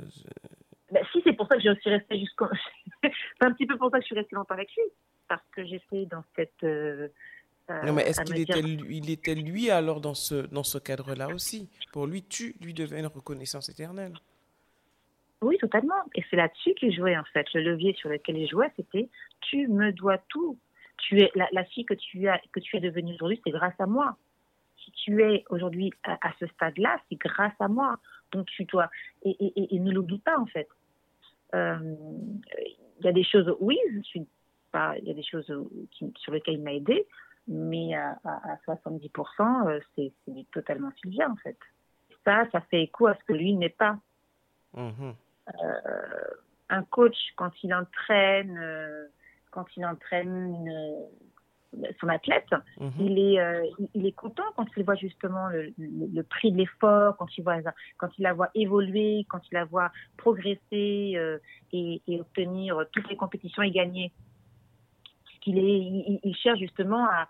Ben, 0.91 1.04
si, 1.12 1.21
c'est 1.23 1.34
pour 1.34 1.47
ça 1.47 1.56
que 1.56 1.62
j'ai 1.62 1.69
aussi 1.69 1.89
resté 1.89 2.19
jusqu'au. 2.19 2.47
c'est 3.04 3.12
un 3.41 3.52
petit 3.52 3.67
peu 3.67 3.78
pour 3.78 3.91
ça 3.91 3.97
que 3.97 4.04
je 4.04 4.08
suis 4.08 4.15
restée 4.15 4.36
longtemps 4.36 4.56
avec 4.56 4.69
lui. 4.76 4.84
Parce 5.28 5.43
que 5.52 5.63
j'étais 5.65 6.06
dans 6.06 6.23
cette 6.36 6.65
non, 7.86 7.93
mais 7.93 8.03
est-ce 8.03 8.21
qu'il 8.21 8.39
était, 8.39 8.60
il 8.60 9.10
était 9.10 9.36
lui 9.36 9.69
alors 9.69 9.99
dans 9.99 10.13
ce, 10.13 10.47
dans 10.47 10.63
ce 10.63 10.77
cadre-là 10.77 11.27
aussi? 11.27 11.69
Pour 11.91 12.08
lui, 12.08 12.23
tu 12.23 12.56
lui 12.62 12.73
devais 12.73 12.99
une 12.99 13.08
reconnaissance 13.08 13.69
éternelle. 13.69 14.13
Oui, 15.41 15.58
totalement. 15.58 16.01
Et 16.15 16.23
c'est 16.30 16.36
là-dessus 16.36 16.73
qu'il 16.75 16.93
jouait 16.93 17.17
en 17.17 17.23
fait. 17.25 17.45
Le 17.53 17.62
levier 17.62 17.93
sur 17.93 18.10
lequel 18.10 18.38
il 18.38 18.47
jouait, 18.47 18.71
c'était 18.75 19.10
tu 19.41 19.67
me 19.67 19.91
dois 19.91 20.17
tout. 20.30 20.58
Tu 20.97 21.21
es 21.21 21.32
la, 21.36 21.63
fille 21.65 21.86
que 21.86 21.93
tu 21.93 22.27
as, 22.27 22.41
que 22.51 22.60
tu 22.60 22.75
es 22.75 22.80
devenue 22.80 23.13
aujourd'hui, 23.13 23.39
c'est 23.43 23.51
grâce 23.51 23.80
à 23.80 23.86
moi. 23.86 24.17
Si 24.84 24.91
tu 24.91 25.21
es 25.21 25.43
aujourd'hui 25.49 25.91
à, 26.03 26.34
ce 26.39 26.47
stade-là, 26.47 26.99
c'est 27.08 27.17
grâce 27.17 27.53
à 27.60 27.67
moi. 27.67 27.99
Donc 28.32 28.47
tu 28.47 28.63
dois 28.65 28.89
et, 29.23 29.36
et, 29.39 29.75
et 29.75 29.80
ne 29.80 29.91
l'oublie 29.91 30.19
pas 30.19 30.39
en 30.39 30.47
fait. 30.47 30.67
Euh, 31.53 31.95
il 32.99 33.06
y 33.06 33.10
a 33.10 33.13
des 33.13 33.23
choses, 33.23 33.56
oui, 33.60 33.77
je 33.93 34.01
suis 34.01 34.27
pas, 34.71 34.95
il 34.97 35.08
y 35.08 35.12
a 35.12 35.13
des 35.13 35.23
choses 35.23 35.51
qui, 35.91 36.12
sur 36.17 36.34
lesquelles 36.34 36.56
il 36.56 36.63
m'a 36.63 36.73
aidé, 36.73 37.06
mais 37.48 37.96
à, 37.96 38.18
à, 38.24 38.58
70%, 38.68 39.68
euh, 39.68 39.80
c'est 39.96 40.14
totalement 40.52 40.92
Sylvia, 41.02 41.30
en 41.30 41.36
fait. 41.38 41.58
Ça, 42.26 42.46
ça 42.52 42.62
fait 42.62 42.84
écho 42.84 43.08
à 43.08 43.16
ce 43.16 43.24
que 43.24 43.34
lui 43.34 43.56
n'est 43.56 43.70
pas. 43.70 43.98
Mhm. 44.76 45.14
Euh, 45.64 46.02
un 46.70 46.84
coach, 46.84 47.16
quand 47.38 47.52
il 47.64 47.74
entraîne, 47.74 48.58
euh, 48.62 49.08
quand 49.52 49.66
il 49.78 49.86
entraîne 49.86 50.70
son 52.02 52.10
athlète, 52.10 52.50
mhm. 52.80 52.92
il, 53.00 53.20
est, 53.20 53.72
il, 53.94 54.06
est 54.06 54.12
content 54.12 54.44
quand 54.58 54.66
il 54.76 54.84
voit 54.84 54.96
justement 54.96 55.48
le, 55.48 55.74
le, 55.78 56.24
prix 56.24 56.52
de 56.52 56.58
l'effort, 56.58 57.16
quand 57.16 57.28
il 57.38 57.44
voit, 57.44 57.60
quand 57.98 58.10
il 58.18 58.24
la 58.24 58.34
voit 58.34 58.50
évoluer, 58.56 59.26
quand 59.30 59.40
il 59.50 59.54
la 59.54 59.66
voit 59.66 59.92
progresser 60.18 60.60
et, 61.72 62.02
et, 62.08 62.20
obtenir 62.20 62.86
toutes 62.92 63.10
les 63.10 63.16
compétitions 63.16 63.64
et 63.64 63.72
gagner 63.72 64.12
il, 65.48 65.58
est, 65.58 66.20
il, 66.24 66.36
cherche 66.36 66.60
justement 66.60 67.06
à, 67.06 67.28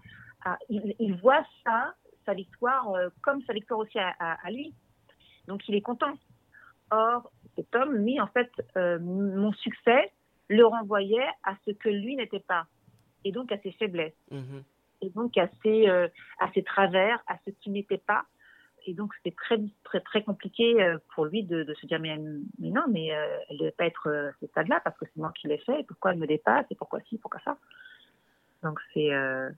il, 0.70 1.16
voit 1.16 1.44
ça, 1.64 1.94
sa 2.26 2.34
victoire, 2.34 2.90
euh, 2.94 3.10
comme 3.22 3.42
sa 3.44 3.54
victoire 3.54 3.80
aussi 3.80 3.98
à, 4.00 4.52
lui. 4.52 4.74
Donc 5.48 5.68
il 5.68 5.76
est 5.76 5.82
content. 5.82 6.14
Or, 6.92 7.32
cet 7.56 7.74
homme, 7.76 7.96
lui, 7.96 8.20
en 8.20 8.28
fait, 8.28 8.52
euh, 8.78 9.00
mon 9.00 9.52
succès 9.54 10.12
le 10.48 10.66
renvoyait 10.66 11.28
à 11.44 11.56
ce 11.66 11.72
que 11.72 11.90
lui 11.90 12.16
n'était 12.16 12.40
pas, 12.40 12.66
et 13.26 13.32
donc 13.32 13.52
à 13.52 13.58
ses 13.60 13.72
faiblesses, 13.74 14.14
mm-hmm. 14.32 14.64
et 15.02 15.10
donc 15.10 15.38
à 15.38 15.50
ses, 15.62 15.90
euh, 15.90 16.08
à 16.40 16.50
ses 16.54 16.64
travers, 16.64 17.22
à 17.28 17.38
ce 17.46 17.52
qui 17.52 17.70
n'était 17.70 17.98
pas. 17.98 18.26
Et 18.86 18.94
donc 18.94 19.14
c'était 19.16 19.36
très, 19.36 19.60
très, 19.84 20.00
très 20.00 20.24
compliqué 20.24 20.96
pour 21.14 21.26
lui 21.26 21.44
de, 21.44 21.66
se 21.74 21.86
dire 21.88 22.00
mais, 22.00 22.18
mais 22.58 22.70
non, 22.70 22.86
mais 22.88 23.08
elle 23.08 23.56
ne 23.56 23.60
devait 23.60 23.72
pas 23.72 23.86
être 23.86 24.10
à 24.10 24.32
ce 24.40 24.48
stade-là 24.48 24.80
parce 24.82 24.98
que 24.98 25.04
c'est 25.06 25.18
moi 25.18 25.34
qui 25.38 25.50
l'ai 25.50 25.58
fait, 25.58 25.86
pourquoi 25.86 26.14
elle 26.14 26.20
me 26.20 26.28
dépasse, 26.28 26.66
et 26.70 26.76
pourquoi 26.76 27.02
ci, 27.02 27.18
pourquoi 27.18 27.42
ça? 27.44 27.58
Donc 28.63 28.80
c'est. 28.93 29.13
Euh, 29.13 29.50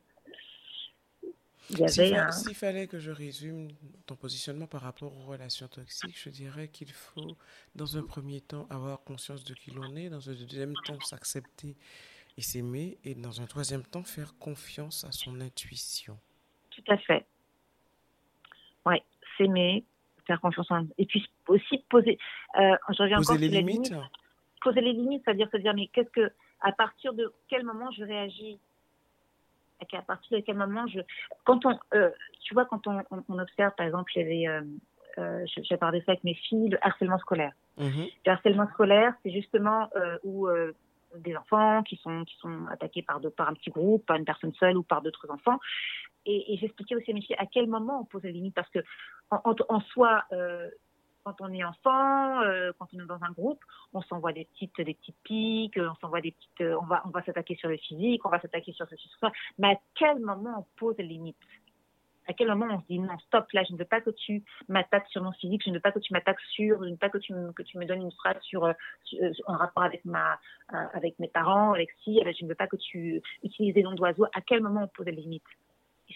s'il 1.70 2.56
fallait 2.56 2.88
que 2.88 3.00
je 3.00 3.12
résume 3.12 3.70
ton 4.08 4.16
positionnement 4.16 4.66
par 4.66 4.82
rapport 4.82 5.16
aux 5.16 5.26
relations 5.26 5.68
toxiques, 5.68 6.20
je 6.20 6.30
dirais 6.30 6.68
qu'il 6.68 6.92
faut, 6.92 7.38
dans 7.76 7.98
un 7.98 8.02
premier 8.02 8.42
temps, 8.42 8.66
avoir 8.72 9.04
conscience 9.04 9.44
de 9.44 9.54
qui 9.54 9.72
l'on 9.72 9.96
est, 9.96 10.10
dans 10.10 10.30
un 10.30 10.34
deuxième 10.34 10.74
temps, 10.86 11.00
s'accepter 11.02 11.78
et 12.38 12.42
s'aimer, 12.42 12.98
et 13.04 13.14
dans 13.14 13.42
un 13.42 13.46
troisième 13.46 13.84
temps, 13.84 14.04
faire 14.04 14.34
confiance 14.40 15.04
à 15.04 15.12
son 15.12 15.42
intuition. 15.42 16.18
Tout 16.72 16.84
à 16.88 16.98
fait. 16.98 17.26
Oui, 18.86 18.96
s'aimer, 19.38 19.86
faire 20.26 20.42
confiance 20.42 20.72
en. 20.72 20.88
Et 20.98 21.06
puis 21.06 21.30
aussi 21.48 21.84
poser. 21.90 22.18
Euh, 22.60 22.76
je 22.90 23.04
reviens 23.04 23.18
poser 23.18 23.38
les 23.38 23.62
limites. 23.62 23.94
Poser 24.62 24.82
les 24.82 24.94
limites, 24.94 25.22
c'est-à-dire 25.24 25.50
se 25.52 25.58
dire, 25.58 25.74
mais 25.74 25.88
qu'est-ce 25.88 26.10
que. 26.10 26.32
À 26.62 26.74
partir 26.74 27.14
de 27.14 27.32
quel 27.48 27.64
moment 27.64 27.90
je 27.92 28.04
réagis 28.04 28.60
à 29.94 30.02
partir 30.02 30.38
de 30.38 30.44
quel 30.44 30.56
moment 30.56 30.88
je. 30.88 31.00
Quand 31.46 31.66
on, 31.66 31.78
euh, 31.94 32.12
tu 32.42 32.54
vois, 32.54 32.66
quand 32.66 32.88
on, 32.88 33.02
on, 33.12 33.40
observe, 33.40 33.74
par 33.76 33.86
exemple, 33.86 34.12
j'avais, 34.14 34.48
euh, 34.48 34.62
euh, 35.18 35.46
j'ai 35.46 35.78
parlé 35.78 36.00
ça 36.02 36.12
avec 36.14 36.24
mes 36.24 36.36
filles, 36.36 36.70
le 36.70 36.86
harcèlement 36.86 37.20
scolaire. 37.20 37.54
Mm-hmm. 37.78 38.12
Le 38.26 38.32
harcèlement 38.32 38.68
scolaire, 38.70 39.14
c'est 39.24 39.32
justement 39.32 39.90
où 40.24 40.48
des 41.16 41.36
enfants 41.36 41.82
qui 41.84 41.96
sont, 41.98 42.24
qui 42.26 42.36
sont 42.38 42.68
attaqués 42.70 43.02
par, 43.02 43.20
de, 43.20 43.30
par 43.30 43.50
un 43.50 43.54
petit 43.54 43.72
groupe, 43.72 44.06
par 44.06 44.18
une 44.18 44.26
personne 44.26 44.54
seule 44.54 44.78
ou 44.78 44.84
par 44.84 45.02
d'autres 45.02 45.30
enfants. 45.32 45.60
Et, 46.26 46.54
et 46.54 46.58
j'expliquais 46.58 46.96
aussi 46.96 47.12
à 47.12 47.14
mes 47.14 47.22
filles 47.22 47.38
à 47.40 47.46
quel 47.46 47.68
moment 47.68 48.02
on 48.02 48.06
pose 48.06 48.24
les 48.24 48.32
limites, 48.32 48.54
parce 48.54 48.70
que 48.70 48.80
en, 49.32 49.56
en, 49.70 49.80
soi, 49.82 50.24
quand 51.24 51.36
on 51.42 51.54
est 51.54 51.64
enfant, 51.64 52.42
euh, 52.42 52.72
quand 52.78 52.88
on 52.94 53.00
est 53.00 53.06
dans 53.06 53.24
un 53.24 53.32
groupe, 53.32 53.64
on 53.94 54.02
s'envoie 54.02 54.34
des 54.34 54.46
petites, 54.46 54.80
des 54.82 54.94
petites 54.94 55.18
piques, 55.24 55.78
on 55.78 55.96
s'envoie 55.96 56.22
des 56.22 56.32
petites, 56.32 56.74
on 56.82 56.86
va, 56.86 57.02
on 57.06 57.10
va 57.10 57.24
s'attaquer 57.24 57.56
sur 57.56 57.70
le 57.70 57.78
physique, 57.78 58.26
on 58.26 58.30
va 58.30 58.40
s'attaquer 58.40 58.74
sur 58.74 58.88
ceci, 58.90 59.08
sur 59.08 59.20
ça. 59.20 59.32
Mais 59.58 59.70
à 59.70 59.80
quel 59.96 60.20
moment 60.20 60.60
on 60.60 60.80
pose 60.80 60.96
les 60.98 61.06
limites? 61.06 61.38
À 62.28 62.34
quel 62.34 62.48
moment 62.48 62.68
on 62.70 62.80
se 62.82 62.86
dit 62.88 63.00
non, 63.00 63.18
stop, 63.26 63.52
là, 63.54 63.64
je 63.68 63.74
ne 63.74 63.80
veux 63.80 63.86
pas 63.86 64.02
que 64.02 64.12
tu 64.12 64.44
m'attaques 64.68 65.08
sur 65.08 65.24
mon 65.24 65.32
physique, 65.32 65.64
je 65.66 65.72
ne 65.72 65.76
veux 65.76 65.82
pas 65.82 65.92
que 65.92 65.98
tu 65.98 66.14
m'attaques 66.14 66.40
sur, 66.42 66.78
je 66.78 66.86
ne 66.86 66.92
veux 66.92 66.98
pas 66.98 67.10
que 67.10 67.18
tu, 67.18 67.34
me 67.34 67.86
donnes 67.86 68.04
une 68.04 68.12
phrase 68.12 68.40
sur, 68.42 68.72
en 69.48 69.58
rapport 69.58 69.82
avec 69.82 70.06
ma, 70.06 70.40
avec 70.94 71.18
mes 71.18 71.28
parents, 71.28 71.74
avec 71.74 71.90
si, 72.04 72.22
je 72.22 72.44
ne 72.44 72.50
veux 72.50 72.56
pas 72.56 72.68
que 72.68 72.76
tu 72.76 73.20
utilises 73.44 73.74
des 73.74 73.82
noms 73.82 73.96
d'oiseaux. 73.96 74.26
À 74.36 74.42
quel 74.42 74.62
moment 74.62 74.84
on 74.84 74.88
pose 74.88 75.08
les 75.08 75.14
limites? 75.14 75.42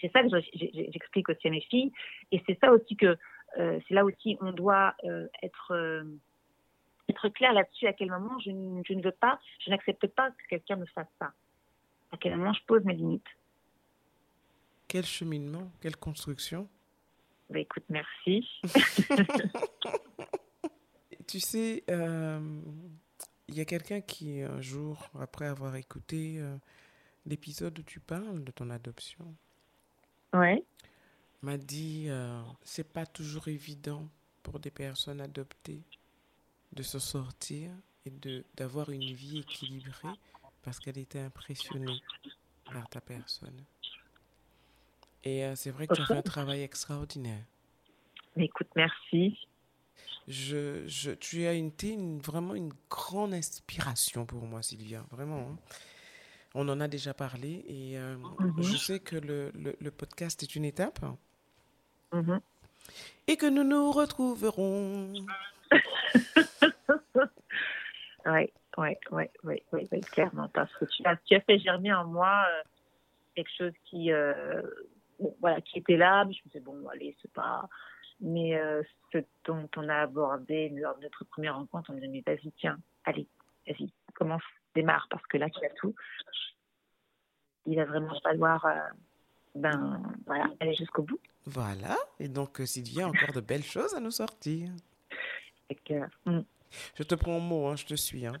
C'est 0.00 0.10
ça 0.12 0.22
que 0.22 0.28
j'explique 0.54 1.28
aussi 1.28 1.46
à 1.46 1.50
mes 1.50 1.60
filles. 1.60 1.92
Et 2.32 2.42
c'est 2.46 2.58
ça 2.60 2.72
aussi 2.72 2.96
que, 2.96 3.06
euh, 3.06 3.16
c'est 3.56 3.90
là 3.90 4.04
aussi 4.04 4.36
on 4.40 4.52
doit 4.52 4.94
euh, 5.04 5.28
être, 5.42 5.72
euh, 5.72 6.04
être 7.08 7.28
clair 7.28 7.52
là-dessus, 7.52 7.86
à 7.86 7.92
quel 7.92 8.10
moment 8.10 8.38
je, 8.40 8.50
je, 8.86 8.94
ne 8.94 9.02
veux 9.02 9.12
pas, 9.12 9.40
je 9.64 9.70
n'accepte 9.70 10.06
pas 10.08 10.30
que 10.30 10.48
quelqu'un 10.48 10.76
me 10.76 10.86
fasse 10.86 11.08
ça. 11.18 11.32
À 12.12 12.16
quel 12.16 12.36
moment 12.36 12.52
je 12.52 12.64
pose 12.66 12.84
mes 12.84 12.94
limites. 12.94 13.26
Quel 14.88 15.04
cheminement, 15.04 15.70
quelle 15.80 15.96
construction 15.96 16.68
bah, 17.50 17.58
Écoute, 17.58 17.84
merci. 17.88 18.48
tu 21.26 21.40
sais, 21.40 21.82
il 21.88 23.54
y 23.54 23.60
a 23.60 23.64
quelqu'un 23.64 24.00
qui, 24.00 24.42
un 24.42 24.60
jour, 24.60 25.08
après 25.18 25.46
avoir 25.46 25.74
écouté 25.76 26.40
l'épisode 27.26 27.78
où 27.78 27.82
tu 27.82 28.00
parles 28.00 28.44
de 28.44 28.52
ton 28.52 28.70
adoption, 28.70 29.34
ouais. 30.34 30.62
M'a 31.44 31.56
dit 31.56 32.06
euh, 32.08 32.42
c'est 32.62 32.92
pas 32.92 33.06
toujours 33.06 33.48
évident 33.48 34.08
pour 34.42 34.58
des 34.58 34.70
personnes 34.70 35.20
adoptées 35.20 35.82
de 36.72 36.82
se 36.82 36.98
sortir 36.98 37.70
et 38.04 38.10
de 38.10 38.44
d'avoir 38.56 38.90
une 38.90 39.12
vie 39.12 39.38
équilibrée 39.38 40.08
parce 40.62 40.78
qu'elle 40.78 40.98
était 40.98 41.20
impressionnée 41.20 42.00
par 42.64 42.88
ta 42.88 43.00
personne. 43.00 43.64
Et 45.22 45.44
euh, 45.44 45.54
c'est 45.56 45.70
vrai 45.70 45.86
que 45.86 45.94
tu 45.94 46.02
as 46.02 46.06
fait 46.06 46.16
un 46.16 46.22
travail 46.22 46.62
extraordinaire. 46.62 47.44
Écoute, 48.36 48.68
merci. 48.74 49.38
Je, 50.26 50.86
je, 50.86 51.10
tu 51.12 51.46
as 51.46 51.52
été 51.52 51.90
une, 51.90 52.18
vraiment 52.18 52.54
une 52.54 52.72
grande 52.90 53.34
inspiration 53.34 54.26
pour 54.26 54.42
moi, 54.44 54.62
Sylvia. 54.62 55.04
Vraiment. 55.10 55.50
Hein. 55.50 55.58
On 56.54 56.68
en 56.68 56.80
a 56.80 56.88
déjà 56.88 57.14
parlé 57.14 57.64
et 57.66 57.98
euh, 57.98 58.16
mhm. 58.16 58.62
je 58.62 58.76
sais 58.76 59.00
que 59.00 59.16
le, 59.16 59.50
le, 59.54 59.90
podcast 59.90 60.42
est 60.42 60.54
une 60.54 60.64
étape. 60.64 61.04
Mhm. 62.12 62.40
Et 63.26 63.36
que 63.36 63.46
nous 63.46 63.64
nous 63.64 63.90
retrouverons. 63.90 65.12
oui, 68.26 68.50
oui, 68.76 68.96
oui, 69.10 69.24
oui, 69.72 69.88
oui, 69.90 70.00
clairement. 70.00 70.48
Parce 70.48 70.72
que 70.74 70.84
tu 70.84 71.02
as, 71.06 71.16
tu 71.24 71.34
as 71.34 71.40
fait 71.40 71.58
germer 71.58 71.92
en 71.92 72.06
moi 72.06 72.44
euh, 72.48 72.62
quelque 73.34 73.50
chose 73.56 73.72
qui, 73.84 74.12
euh, 74.12 74.62
voilà, 75.40 75.60
qui 75.60 75.78
était 75.78 75.96
là, 75.96 76.24
mais 76.24 76.34
je 76.34 76.40
me 76.44 76.48
disais, 76.48 76.60
bon, 76.60 76.86
allez, 76.88 77.16
c'est 77.22 77.32
pas. 77.32 77.68
Mais 78.20 78.60
ce 79.12 79.18
dont 79.44 79.68
on 79.76 79.88
a 79.88 80.02
abordé 80.02 80.68
lors 80.68 80.96
de 80.96 81.02
notre 81.02 81.24
première 81.24 81.56
rencontre, 81.56 81.90
on 81.90 81.94
me 81.94 82.00
dit, 82.00 82.22
vas-y, 82.24 82.52
tiens, 82.52 82.78
allez, 83.04 83.26
vas-y, 83.66 83.92
commence, 84.14 84.42
démarre, 84.74 85.08
parce 85.10 85.26
que 85.26 85.36
là, 85.36 85.50
tu 85.50 85.64
as 85.64 85.70
tout 85.70 85.94
il 87.66 87.76
va 87.76 87.84
vraiment 87.84 88.18
falloir 88.20 88.64
euh, 88.66 88.78
ben, 89.54 90.02
voilà, 90.26 90.50
aller 90.60 90.74
jusqu'au 90.74 91.02
bout. 91.02 91.20
Voilà, 91.46 91.96
et 92.18 92.28
donc 92.28 92.60
euh, 92.60 92.66
s'il 92.66 92.92
y 92.92 93.00
a 93.00 93.06
encore 93.06 93.32
de 93.34 93.40
belles 93.40 93.64
choses 93.64 93.94
à 93.94 94.00
nous 94.00 94.10
sortir. 94.10 94.70
Hmm. 96.26 96.40
Je 96.96 97.02
te 97.02 97.14
prends 97.14 97.36
au 97.36 97.40
mot, 97.40 97.68
hein, 97.68 97.76
je 97.76 97.86
te 97.86 97.94
suis. 97.94 98.26
Hein. 98.26 98.34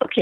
Ok. 0.00 0.20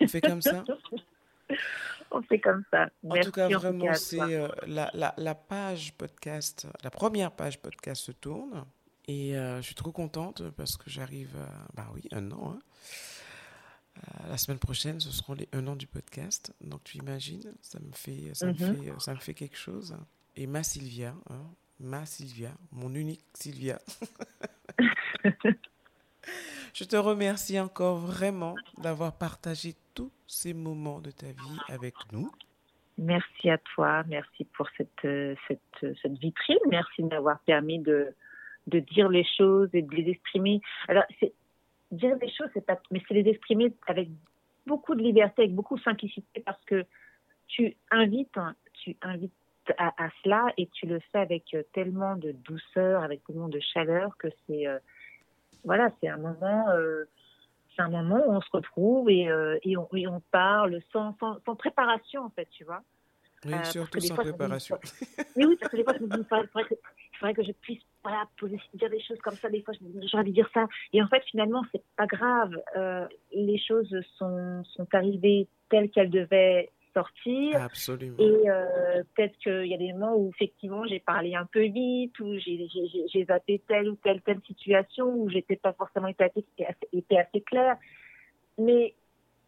On 0.00 0.08
fait 0.08 0.20
comme 0.20 0.42
ça 0.42 0.64
On 2.10 2.22
fait 2.22 2.38
comme 2.38 2.62
ça. 2.70 2.88
En 3.08 3.20
tout 3.20 3.32
cas, 3.32 3.48
vraiment, 3.48 3.92
c'est 3.94 4.20
euh, 4.20 4.48
la, 4.66 4.90
la, 4.94 5.14
la, 5.16 5.34
page 5.34 5.94
podcast, 5.94 6.68
la 6.82 6.90
première 6.90 7.32
page 7.32 7.60
podcast 7.60 8.02
se 8.02 8.12
tourne. 8.12 8.64
Et 9.08 9.32
je 9.34 9.60
suis 9.60 9.74
trop 9.74 9.92
contente 9.92 10.48
parce 10.50 10.76
que 10.76 10.88
j'arrive, 10.88 11.36
bah 11.74 11.86
oui, 11.92 12.02
un 12.12 12.30
an. 12.30 12.54
Hein. 12.54 12.58
Euh, 13.96 14.28
la 14.28 14.36
semaine 14.36 14.58
prochaine, 14.58 15.00
ce 15.00 15.10
seront 15.10 15.34
les 15.34 15.48
un 15.52 15.66
an 15.66 15.76
du 15.76 15.86
podcast. 15.86 16.54
Donc 16.60 16.82
tu 16.84 16.98
imagines, 16.98 17.54
ça 17.62 17.78
me 17.80 17.92
fait, 17.92 18.34
ça 18.34 18.46
me 18.46 18.52
mhm. 18.52 18.58
fait, 18.58 18.92
ça 19.00 19.14
me 19.14 19.20
fait 19.20 19.34
quelque 19.34 19.56
chose. 19.56 19.96
Et 20.36 20.46
ma 20.46 20.62
Sylvia, 20.62 21.14
hein, 21.30 21.44
ma 21.78 22.04
Sylvia, 22.06 22.50
mon 22.72 22.94
unique 22.94 23.24
Sylvia. 23.34 23.78
Je 26.74 26.84
te 26.84 26.96
remercie 26.96 27.60
encore 27.60 27.98
vraiment 27.98 28.56
d'avoir 28.78 29.16
partagé 29.16 29.74
tous 29.94 30.10
ces 30.26 30.54
moments 30.54 31.00
de 31.00 31.12
ta 31.12 31.26
vie 31.26 31.58
avec 31.68 31.94
nous. 32.12 32.32
Merci 32.98 33.50
à 33.50 33.58
toi, 33.58 34.02
merci 34.08 34.44
pour 34.56 34.68
cette, 34.76 34.88
cette, 35.02 35.96
cette 36.02 36.18
vitrine, 36.18 36.58
merci 36.68 37.02
de 37.02 37.08
m'avoir 37.08 37.38
permis 37.40 37.78
de, 37.80 38.14
de 38.66 38.78
dire 38.80 39.08
les 39.08 39.26
choses 39.36 39.68
et 39.72 39.82
de 39.82 39.94
les 39.94 40.10
exprimer. 40.10 40.60
Alors, 40.88 41.04
c'est 41.20 41.32
dire 41.94 42.16
des 42.18 42.30
choses, 42.30 42.48
c'est 42.54 42.64
pas, 42.64 42.78
mais 42.90 43.02
c'est 43.06 43.14
les 43.14 43.28
exprimer 43.28 43.72
avec 43.86 44.08
beaucoup 44.66 44.94
de 44.94 45.02
liberté, 45.02 45.42
avec 45.42 45.54
beaucoup 45.54 45.76
de 45.76 45.82
simplicité, 45.82 46.40
parce 46.40 46.62
que 46.64 46.84
tu 47.46 47.76
invites, 47.90 48.36
hein, 48.36 48.54
tu 48.72 48.96
invites 49.02 49.32
à, 49.78 50.08
cela 50.22 50.52
et 50.58 50.66
tu 50.68 50.86
le 50.86 51.00
fais 51.10 51.18
avec 51.18 51.54
euh, 51.54 51.62
tellement 51.72 52.16
de 52.16 52.32
douceur, 52.32 53.02
avec 53.02 53.24
tellement 53.24 53.48
de 53.48 53.60
chaleur 53.60 54.16
que 54.18 54.28
c'est, 54.46 54.66
euh, 54.66 54.78
voilà, 55.64 55.90
c'est 56.00 56.08
un 56.08 56.18
moment, 56.18 56.68
euh, 56.70 57.04
c'est 57.74 57.82
un 57.82 57.88
moment 57.88 58.22
où 58.26 58.32
on 58.32 58.40
se 58.40 58.50
retrouve 58.52 59.08
et, 59.10 59.28
et, 59.62 59.76
on, 59.76 59.88
on, 59.90 60.20
parle 60.30 60.80
sans, 60.92 61.16
sans, 61.18 61.38
sans, 61.44 61.56
préparation 61.56 62.22
en 62.22 62.30
fait, 62.30 62.48
tu 62.50 62.64
vois. 62.64 62.82
Oui, 63.46 63.54
surtout 63.64 64.00
sans 64.00 64.14
préparation. 64.14 64.78
Mais 65.36 65.44
oui, 65.44 65.56
parce 65.58 65.72
que 65.72 65.76
des 65.76 65.84
fois, 65.84 65.94
je 65.98 66.04
me 66.04 66.16
dis, 66.16 66.24
il 67.14 67.18
faudrait 67.18 67.34
que 67.34 67.44
je 67.44 67.52
puisse 67.52 67.82
voilà, 68.02 68.24
poser, 68.38 68.60
dire 68.74 68.90
des 68.90 69.00
choses 69.00 69.20
comme 69.20 69.36
ça. 69.36 69.48
Des 69.48 69.62
fois, 69.62 69.72
j'aurais 69.80 70.22
envie 70.22 70.30
de 70.30 70.34
dire 70.34 70.50
ça. 70.52 70.66
Et 70.92 71.02
en 71.02 71.08
fait, 71.08 71.22
finalement, 71.30 71.62
c'est 71.72 71.82
pas 71.96 72.06
grave. 72.06 72.52
Euh, 72.76 73.06
les 73.32 73.58
choses 73.58 73.96
sont, 74.18 74.62
sont 74.64 74.86
arrivées 74.92 75.48
telles 75.70 75.90
qu'elles 75.90 76.10
devaient 76.10 76.70
sortir. 76.92 77.62
Absolument. 77.62 78.16
Et 78.18 78.50
euh, 78.50 79.02
peut-être 79.14 79.36
qu'il 79.38 79.66
y 79.66 79.74
a 79.74 79.78
des 79.78 79.92
moments 79.92 80.16
où, 80.16 80.30
effectivement, 80.34 80.84
j'ai 80.86 81.00
parlé 81.00 81.34
un 81.34 81.46
peu 81.46 81.64
vite, 81.64 82.18
ou 82.20 82.36
j'ai 82.38 83.24
zappé 83.26 83.62
telle 83.66 83.88
ou 83.88 83.96
telle, 83.96 84.20
telle 84.22 84.40
situation, 84.46 85.08
où 85.08 85.30
j'étais 85.30 85.56
pas 85.56 85.72
forcément 85.72 86.08
été 86.08 86.24
assez, 86.24 86.44
assez 86.92 87.40
claire. 87.40 87.76
Mais 88.58 88.94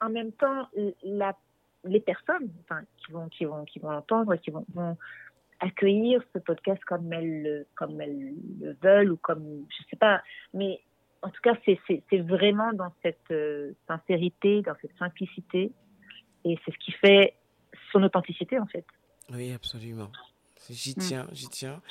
en 0.00 0.08
même 0.08 0.32
temps, 0.32 0.68
la, 1.04 1.36
les 1.84 2.00
personnes 2.00 2.50
enfin, 2.64 2.82
qui 2.96 3.12
vont 3.12 3.28
qui 3.28 3.44
vont 3.44 3.64
qui 3.64 3.78
vont 3.78 3.90
l'entendre 3.90 4.34
qui 4.36 4.50
vont, 4.50 4.64
vont 4.74 4.96
accueillir 5.60 6.22
ce 6.34 6.38
podcast 6.38 6.82
comme 6.84 7.12
elles, 7.12 7.42
le, 7.42 7.66
comme 7.74 8.00
elles 8.00 8.34
le 8.60 8.76
veulent 8.82 9.12
ou 9.12 9.16
comme, 9.16 9.66
je 9.68 9.84
sais 9.90 9.96
pas, 9.96 10.22
mais 10.54 10.80
en 11.22 11.30
tout 11.30 11.40
cas, 11.42 11.54
c'est 11.64 12.18
vraiment 12.18 12.72
dans 12.72 12.92
cette 13.02 13.30
euh, 13.30 13.72
sincérité, 13.88 14.62
dans 14.62 14.76
cette 14.80 14.96
simplicité, 14.98 15.72
et 16.44 16.58
c'est 16.64 16.72
ce 16.72 16.78
qui 16.78 16.92
fait 16.92 17.34
son 17.92 18.02
authenticité 18.02 18.58
en 18.58 18.66
fait. 18.66 18.84
Oui, 19.32 19.52
absolument. 19.52 20.10
J'y 20.70 20.92
mm. 20.92 21.00
tiens, 21.00 21.26
j'y 21.32 21.48
tiens. 21.48 21.82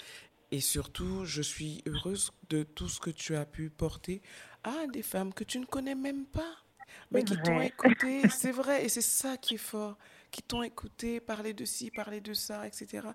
Et 0.51 0.62
surtout, 0.62 1.25
je 1.25 1.41
suis 1.41 1.84
heureuse 1.86 2.32
de 2.49 2.63
tout 2.63 2.88
ce 2.88 2.99
que 2.99 3.10
tu 3.10 3.36
as 3.36 3.45
pu 3.45 3.69
porter 3.69 4.21
à 4.63 4.88
des 4.88 5.01
femmes 5.01 5.34
que 5.34 5.43
tu 5.43 5.60
ne 5.60 5.65
connais 5.65 5.95
même 5.95 6.25
pas, 6.25 6.64
mais 7.12 7.24
qui 7.24 7.36
t'ont 7.41 7.62
écouté. 7.62 8.28
C'est 8.30 8.52
vrai, 8.52 8.86
et 8.86 8.89
c'est 8.89 9.02
ça 9.02 9.38
qui 9.38 9.56
est 9.56 9.58
fort 9.58 9.98
qui 10.36 10.43
t'ont 10.43 10.63
écouté 10.63 11.21
parler 11.21 11.54
de 11.54 11.63
ci, 11.63 11.91
parler 11.91 12.19
de 12.19 12.34
ça, 12.34 12.67
etc. 12.67 13.08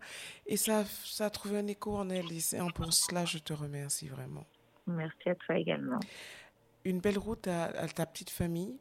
Et 0.47 0.57
ça, 0.57 0.87
ça 0.87 1.27
a 1.27 1.31
trouvé 1.31 1.59
un 1.59 1.67
écho 1.67 1.95
en 1.95 2.09
elles. 2.09 2.33
Et 2.33 2.59
pour 2.75 2.95
cela, 2.95 3.27
je 3.27 3.37
te 3.37 3.53
remercie 3.53 4.09
vraiment. 4.09 4.47
Merci 4.87 5.29
à 5.29 5.35
toi 5.35 5.59
également. 5.59 6.01
Une 6.87 6.99
belle 7.01 7.19
route 7.19 7.47
à, 7.47 7.89
ta 7.89 8.07
petite 8.07 8.31
famille. 8.31 8.75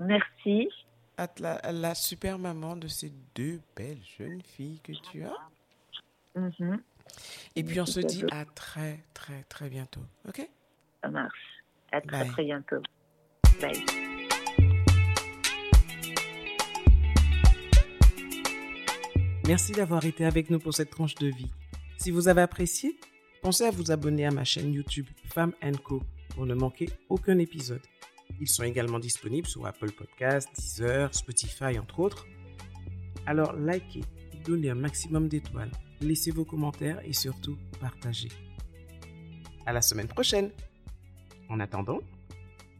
Merci. 0.00 0.70
À 1.18 1.28
la, 1.70 1.94
super 1.94 2.38
maman 2.38 2.76
de 2.76 2.88
ces 2.88 3.12
deux 3.34 3.60
belles 3.76 4.02
jeunes 4.18 4.40
filles 4.40 4.80
que 4.80 4.92
tu 4.92 5.22
as. 5.22 5.36
Mm-hmm. 6.34 6.80
Et 7.56 7.62
puis 7.62 7.78
on 7.78 7.86
se 7.86 8.00
dit 8.00 8.24
à 8.30 8.46
très, 8.46 9.04
très, 9.12 9.42
très 9.44 9.68
bientôt. 9.68 10.04
OK? 10.26 10.48
Ça 11.02 11.10
marche. 11.10 11.62
À 11.92 12.00
très, 12.00 12.24
très 12.26 12.44
bientôt. 12.44 12.82
Merci 19.46 19.72
d'avoir 19.72 20.04
été 20.04 20.24
avec 20.24 20.50
nous 20.50 20.58
pour 20.58 20.74
cette 20.74 20.90
tranche 20.90 21.14
de 21.14 21.28
vie. 21.28 21.50
Si 21.98 22.10
vous 22.10 22.28
avez 22.28 22.42
apprécié, 22.42 22.98
pensez 23.42 23.64
à 23.64 23.70
vous 23.70 23.90
abonner 23.90 24.26
à 24.26 24.30
ma 24.30 24.44
chaîne 24.44 24.72
YouTube 24.72 25.06
Femme 25.32 25.52
Co 25.84 26.02
pour 26.34 26.46
ne 26.46 26.54
manquer 26.54 26.88
aucun 27.08 27.38
épisode. 27.38 27.82
Ils 28.40 28.48
sont 28.48 28.64
également 28.64 28.98
disponibles 28.98 29.46
sur 29.46 29.64
Apple 29.66 29.92
Podcasts, 29.92 30.50
Deezer, 30.56 31.14
Spotify, 31.14 31.78
entre 31.78 32.00
autres. 32.00 32.26
Alors 33.24 33.54
likez, 33.54 34.02
donnez 34.44 34.70
un 34.70 34.74
maximum 34.74 35.28
d'étoiles, 35.28 35.70
laissez 36.00 36.30
vos 36.30 36.44
commentaires 36.44 37.00
et 37.04 37.12
surtout 37.12 37.56
partagez. 37.80 38.28
à 39.64 39.72
la 39.72 39.82
semaine 39.82 40.08
prochaine. 40.08 40.50
En 41.48 41.60
attendant, 41.60 42.00